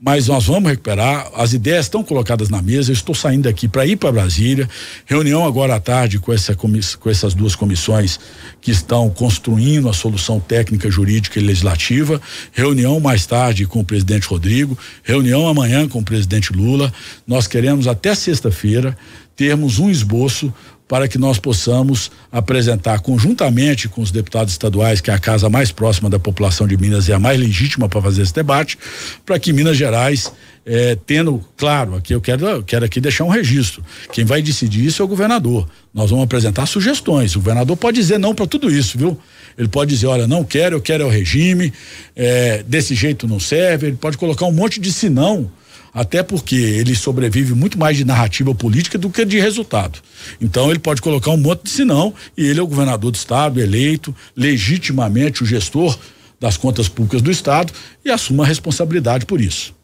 Mas 0.00 0.28
nós 0.28 0.46
vamos 0.46 0.70
recuperar. 0.70 1.30
As 1.34 1.52
ideias 1.52 1.86
estão 1.86 2.04
colocadas 2.04 2.48
na 2.48 2.62
mesa. 2.62 2.90
Eu 2.90 2.94
estou 2.94 3.14
saindo 3.14 3.44
daqui 3.44 3.66
para 3.66 3.84
ir 3.84 3.96
para 3.96 4.12
Brasília. 4.12 4.68
Reunião 5.04 5.44
agora 5.44 5.74
à 5.74 5.80
tarde 5.80 6.18
com, 6.18 6.32
essa, 6.32 6.54
com 6.54 7.10
essas 7.10 7.34
duas 7.34 7.56
comissões 7.56 8.18
que 8.60 8.70
estão 8.70 9.10
construindo 9.10 9.88
a 9.88 9.92
solução 9.92 10.38
técnica, 10.38 10.90
jurídica 10.90 11.38
e 11.38 11.42
legislativa. 11.42 12.20
Reunião 12.52 13.00
mais 13.00 13.26
tarde 13.26 13.66
com 13.66 13.80
o 13.80 13.84
presidente 13.84 14.28
Rodrigo. 14.28 14.78
Reunião 15.02 15.48
amanhã 15.48 15.88
com 15.88 15.98
o 15.98 16.04
presidente 16.04 16.52
Lula. 16.52 16.92
Nós 17.26 17.46
queremos 17.46 17.88
até 17.88 18.14
sexta-feira 18.14 18.96
termos 19.34 19.78
um 19.78 19.88
esboço 19.88 20.52
para 20.88 21.06
que 21.06 21.18
nós 21.18 21.38
possamos 21.38 22.10
apresentar 22.32 23.00
conjuntamente 23.00 23.88
com 23.88 24.00
os 24.00 24.10
deputados 24.10 24.54
estaduais, 24.54 25.02
que 25.02 25.10
é 25.10 25.14
a 25.14 25.18
casa 25.18 25.50
mais 25.50 25.70
próxima 25.70 26.08
da 26.08 26.18
população 26.18 26.66
de 26.66 26.76
Minas 26.78 27.06
e 27.08 27.12
a 27.12 27.18
mais 27.18 27.38
legítima 27.38 27.88
para 27.88 28.00
fazer 28.00 28.22
esse 28.22 28.32
debate, 28.34 28.78
para 29.24 29.38
que 29.38 29.52
Minas 29.52 29.76
Gerais, 29.76 30.32
eh, 30.64 30.96
tendo, 31.06 31.44
claro, 31.58 31.94
aqui 31.96 32.14
eu 32.14 32.20
quero, 32.22 32.46
eu 32.46 32.62
quero 32.62 32.86
aqui 32.86 33.00
deixar 33.00 33.24
um 33.24 33.28
registro. 33.28 33.84
Quem 34.12 34.24
vai 34.24 34.40
decidir 34.40 34.86
isso 34.86 35.02
é 35.02 35.04
o 35.04 35.08
governador. 35.08 35.68
Nós 35.92 36.08
vamos 36.08 36.24
apresentar 36.24 36.64
sugestões. 36.64 37.36
O 37.36 37.40
governador 37.40 37.76
pode 37.76 37.98
dizer 37.98 38.18
não 38.18 38.34
para 38.34 38.46
tudo 38.46 38.70
isso, 38.70 38.96
viu? 38.96 39.18
Ele 39.58 39.68
pode 39.68 39.90
dizer, 39.90 40.06
olha, 40.06 40.26
não 40.26 40.42
quero, 40.42 40.76
eu 40.76 40.80
quero 40.80 41.02
é 41.02 41.06
o 41.06 41.10
regime, 41.10 41.72
eh, 42.16 42.64
desse 42.66 42.94
jeito 42.94 43.28
não 43.28 43.38
serve. 43.38 43.88
Ele 43.88 43.96
pode 43.96 44.16
colocar 44.16 44.46
um 44.46 44.52
monte 44.52 44.80
de 44.80 44.90
sinão 44.90 45.50
até 45.98 46.22
porque 46.22 46.54
ele 46.54 46.94
sobrevive 46.94 47.54
muito 47.54 47.76
mais 47.76 47.96
de 47.96 48.04
narrativa 48.04 48.54
política 48.54 48.96
do 48.96 49.10
que 49.10 49.24
de 49.24 49.40
resultado. 49.40 49.98
Então 50.40 50.70
ele 50.70 50.78
pode 50.78 51.02
colocar 51.02 51.32
um 51.32 51.36
monte 51.36 51.64
de 51.64 51.70
sinão 51.70 52.14
e 52.36 52.46
ele 52.46 52.60
é 52.60 52.62
o 52.62 52.68
governador 52.68 53.10
do 53.10 53.16
estado, 53.16 53.60
eleito 53.60 54.14
legitimamente 54.36 55.42
o 55.42 55.46
gestor 55.46 55.98
das 56.38 56.56
contas 56.56 56.88
públicas 56.88 57.20
do 57.20 57.32
estado 57.32 57.72
e 58.04 58.12
assuma 58.12 58.44
a 58.44 58.46
responsabilidade 58.46 59.26
por 59.26 59.40
isso. 59.40 59.74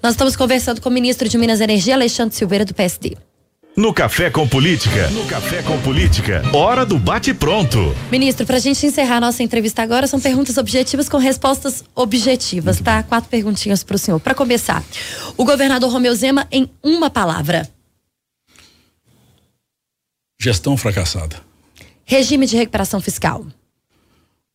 Nós 0.00 0.12
estamos 0.12 0.36
conversando 0.36 0.80
com 0.80 0.88
o 0.88 0.92
ministro 0.92 1.28
de 1.28 1.36
Minas 1.36 1.58
e 1.58 1.64
Energia, 1.64 1.94
Alexandre 1.94 2.36
Silveira, 2.36 2.64
do 2.64 2.72
PSD. 2.72 3.16
No 3.76 3.92
Café 3.92 4.30
com 4.30 4.48
Política. 4.48 5.10
No 5.10 5.26
Café 5.26 5.62
com 5.62 5.78
Política. 5.82 6.42
Hora 6.54 6.86
do 6.86 6.98
bate-pronto. 6.98 7.94
Ministro, 8.10 8.46
para 8.46 8.56
a 8.56 8.58
gente 8.58 8.86
encerrar 8.86 9.20
nossa 9.20 9.42
entrevista 9.42 9.82
agora, 9.82 10.06
são 10.06 10.18
perguntas 10.18 10.56
objetivas 10.56 11.10
com 11.10 11.18
respostas 11.18 11.84
objetivas, 11.94 12.80
tá? 12.80 13.02
Quatro 13.02 13.28
perguntinhas 13.28 13.84
para 13.84 13.96
o 13.96 13.98
senhor. 13.98 14.18
Para 14.18 14.34
começar, 14.34 14.82
o 15.36 15.44
governador 15.44 15.92
Romeu 15.92 16.14
Zema, 16.14 16.48
em 16.50 16.70
uma 16.82 17.10
palavra. 17.10 17.68
Gestão 20.40 20.74
fracassada. 20.78 21.36
Regime 22.06 22.46
de 22.46 22.56
recuperação 22.56 22.98
fiscal. 22.98 23.44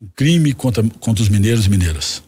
O 0.02 0.08
crime 0.16 0.52
contra, 0.52 0.84
contra 1.00 1.22
os 1.22 1.30
mineiros 1.30 1.68
e 1.68 1.70
mineiras. 1.70 2.24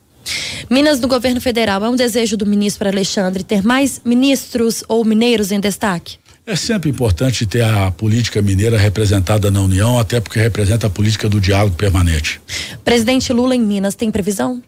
Minas 0.69 0.99
no 0.99 1.07
governo 1.07 1.41
federal. 1.41 1.83
É 1.83 1.89
um 1.89 1.95
desejo 1.95 2.37
do 2.37 2.45
ministro 2.45 2.87
Alexandre 2.87 3.43
ter 3.43 3.63
mais 3.63 3.99
ministros 4.05 4.83
ou 4.87 5.03
mineiros 5.03 5.51
em 5.51 5.59
destaque? 5.59 6.21
É 6.45 6.57
sempre 6.57 6.89
importante 6.89 7.45
ter 7.45 7.63
a 7.63 7.89
política 7.89 8.41
mineira 8.41 8.77
representada 8.77 9.49
na 9.49 9.61
União, 9.61 9.97
até 9.97 10.19
porque 10.19 10.39
representa 10.39 10.87
a 10.87 10.89
política 10.89 11.29
do 11.29 11.39
diálogo 11.39 11.75
permanente. 11.75 12.41
Presidente 12.83 13.31
Lula 13.31 13.55
em 13.55 13.61
Minas 13.61 13.95
tem 13.95 14.11
previsão? 14.11 14.61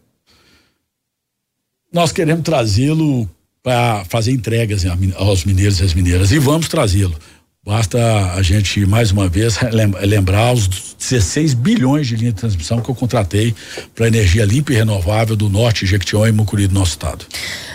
Nós 1.91 2.13
queremos 2.13 2.43
trazê-lo 2.43 3.29
para 3.61 4.05
fazer 4.05 4.31
entregas 4.31 4.85
aos 5.15 5.43
mineiros 5.43 5.79
e 5.79 5.83
às 5.83 5.93
mineiras 5.93 6.31
e 6.31 6.39
vamos 6.39 6.69
trazê-lo. 6.69 7.15
Basta 7.65 7.97
a 8.33 8.43
gente, 8.43 8.85
mais 8.85 9.11
uma 9.11 9.27
vez, 9.27 9.57
lembrar 10.03 10.53
os 10.53 10.67
16 10.99 11.55
bilhões 11.55 12.05
de 12.05 12.15
linha 12.15 12.31
de 12.31 12.37
transmissão 12.37 12.79
que 12.79 12.87
eu 12.87 12.93
contratei 12.93 13.55
para 13.95 14.05
energia 14.05 14.45
limpa 14.45 14.71
e 14.71 14.75
renovável 14.75 15.35
do 15.35 15.49
norte, 15.49 15.83
Jequitinhonha 15.83 16.29
e 16.29 16.31
Mucuri 16.31 16.67
do 16.67 16.75
nosso 16.75 16.91
estado. 16.91 17.25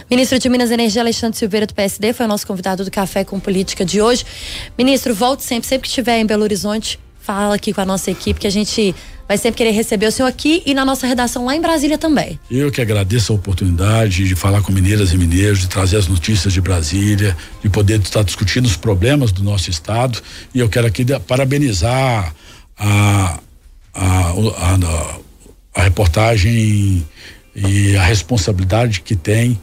Ministro 0.08 0.38
de 0.38 0.48
Minas 0.48 0.70
e 0.70 0.74
Energia, 0.74 1.02
Alexandre 1.02 1.36
Silveira, 1.36 1.66
do 1.66 1.74
PSD, 1.74 2.12
foi 2.12 2.26
o 2.26 2.28
nosso 2.28 2.46
convidado 2.46 2.84
do 2.84 2.90
Café 2.90 3.24
com 3.24 3.40
Política 3.40 3.84
de 3.84 4.00
hoje. 4.00 4.24
Ministro, 4.78 5.12
volte 5.12 5.42
sempre, 5.42 5.68
sempre 5.68 5.82
que 5.82 5.88
estiver 5.88 6.20
em 6.20 6.26
Belo 6.26 6.44
Horizonte, 6.44 6.96
fala 7.32 7.54
aqui 7.54 7.72
com 7.72 7.80
a 7.80 7.86
nossa 7.86 8.10
equipe, 8.10 8.40
que 8.40 8.46
a 8.46 8.50
gente 8.50 8.94
vai 9.28 9.38
sempre 9.38 9.58
querer 9.58 9.70
receber 9.70 10.06
o 10.06 10.10
senhor 10.10 10.28
aqui 10.28 10.62
e 10.66 10.74
na 10.74 10.84
nossa 10.84 11.06
redação 11.06 11.44
lá 11.44 11.54
em 11.54 11.60
Brasília 11.60 11.96
também. 11.96 12.40
Eu 12.50 12.70
que 12.72 12.80
agradeço 12.80 13.32
a 13.32 13.36
oportunidade 13.36 14.26
de 14.26 14.34
falar 14.34 14.60
com 14.60 14.72
mineiras 14.72 15.12
e 15.12 15.16
mineiros, 15.16 15.60
de 15.60 15.68
trazer 15.68 15.98
as 15.98 16.08
notícias 16.08 16.52
de 16.52 16.60
Brasília, 16.60 17.36
de 17.62 17.70
poder 17.70 18.00
estar 18.00 18.24
discutindo 18.24 18.66
os 18.66 18.76
problemas 18.76 19.30
do 19.30 19.44
nosso 19.44 19.70
estado. 19.70 20.20
E 20.52 20.58
eu 20.58 20.68
quero 20.68 20.88
aqui 20.88 21.06
parabenizar 21.28 22.34
a, 22.76 23.38
a, 23.94 24.30
a, 24.32 25.20
a 25.76 25.82
reportagem 25.82 27.06
e 27.54 27.96
a 27.96 28.02
responsabilidade 28.02 29.00
que 29.02 29.14
tem 29.14 29.60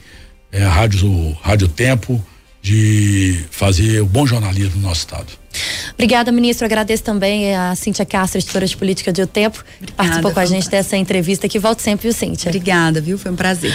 é, 0.54 0.64
a 0.64 0.70
Rádio, 0.70 1.38
Rádio 1.42 1.68
Tempo 1.68 2.24
de 2.62 3.46
fazer 3.52 4.02
o 4.02 4.06
bom 4.06 4.26
jornalismo 4.26 4.80
no 4.80 4.88
nosso 4.88 5.02
estado. 5.02 5.28
Obrigada, 5.94 6.32
ministro. 6.32 6.66
Agradeço 6.66 7.04
também 7.04 7.56
a 7.56 7.76
Cíntia 7.76 8.06
Castro, 8.06 8.40
editora 8.40 8.66
de 8.66 8.76
política 8.76 9.12
de 9.12 9.22
O 9.22 9.28
Tempo, 9.28 9.64
que 9.84 9.92
participou 9.92 10.32
com 10.32 10.40
a 10.40 10.46
gente 10.46 10.70
dessa 10.70 10.98
entrevista. 10.98 11.48
Que 11.48 11.60
volte 11.60 11.82
sempre, 11.82 12.04
viu, 12.04 12.14
Cíntia? 12.14 12.50
Obrigada, 12.50 13.02
viu? 13.02 13.18
Foi 13.18 13.32
um 13.32 13.36
prazer. 13.36 13.74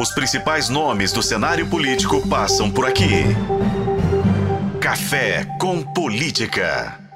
Os 0.00 0.12
principais 0.12 0.68
nomes 0.68 1.10
do 1.10 1.22
cenário 1.22 1.66
político 1.66 2.26
passam 2.28 2.70
por 2.70 2.86
aqui. 2.86 3.24
Café 4.80 5.44
com 5.58 5.82
Política. 5.82 7.07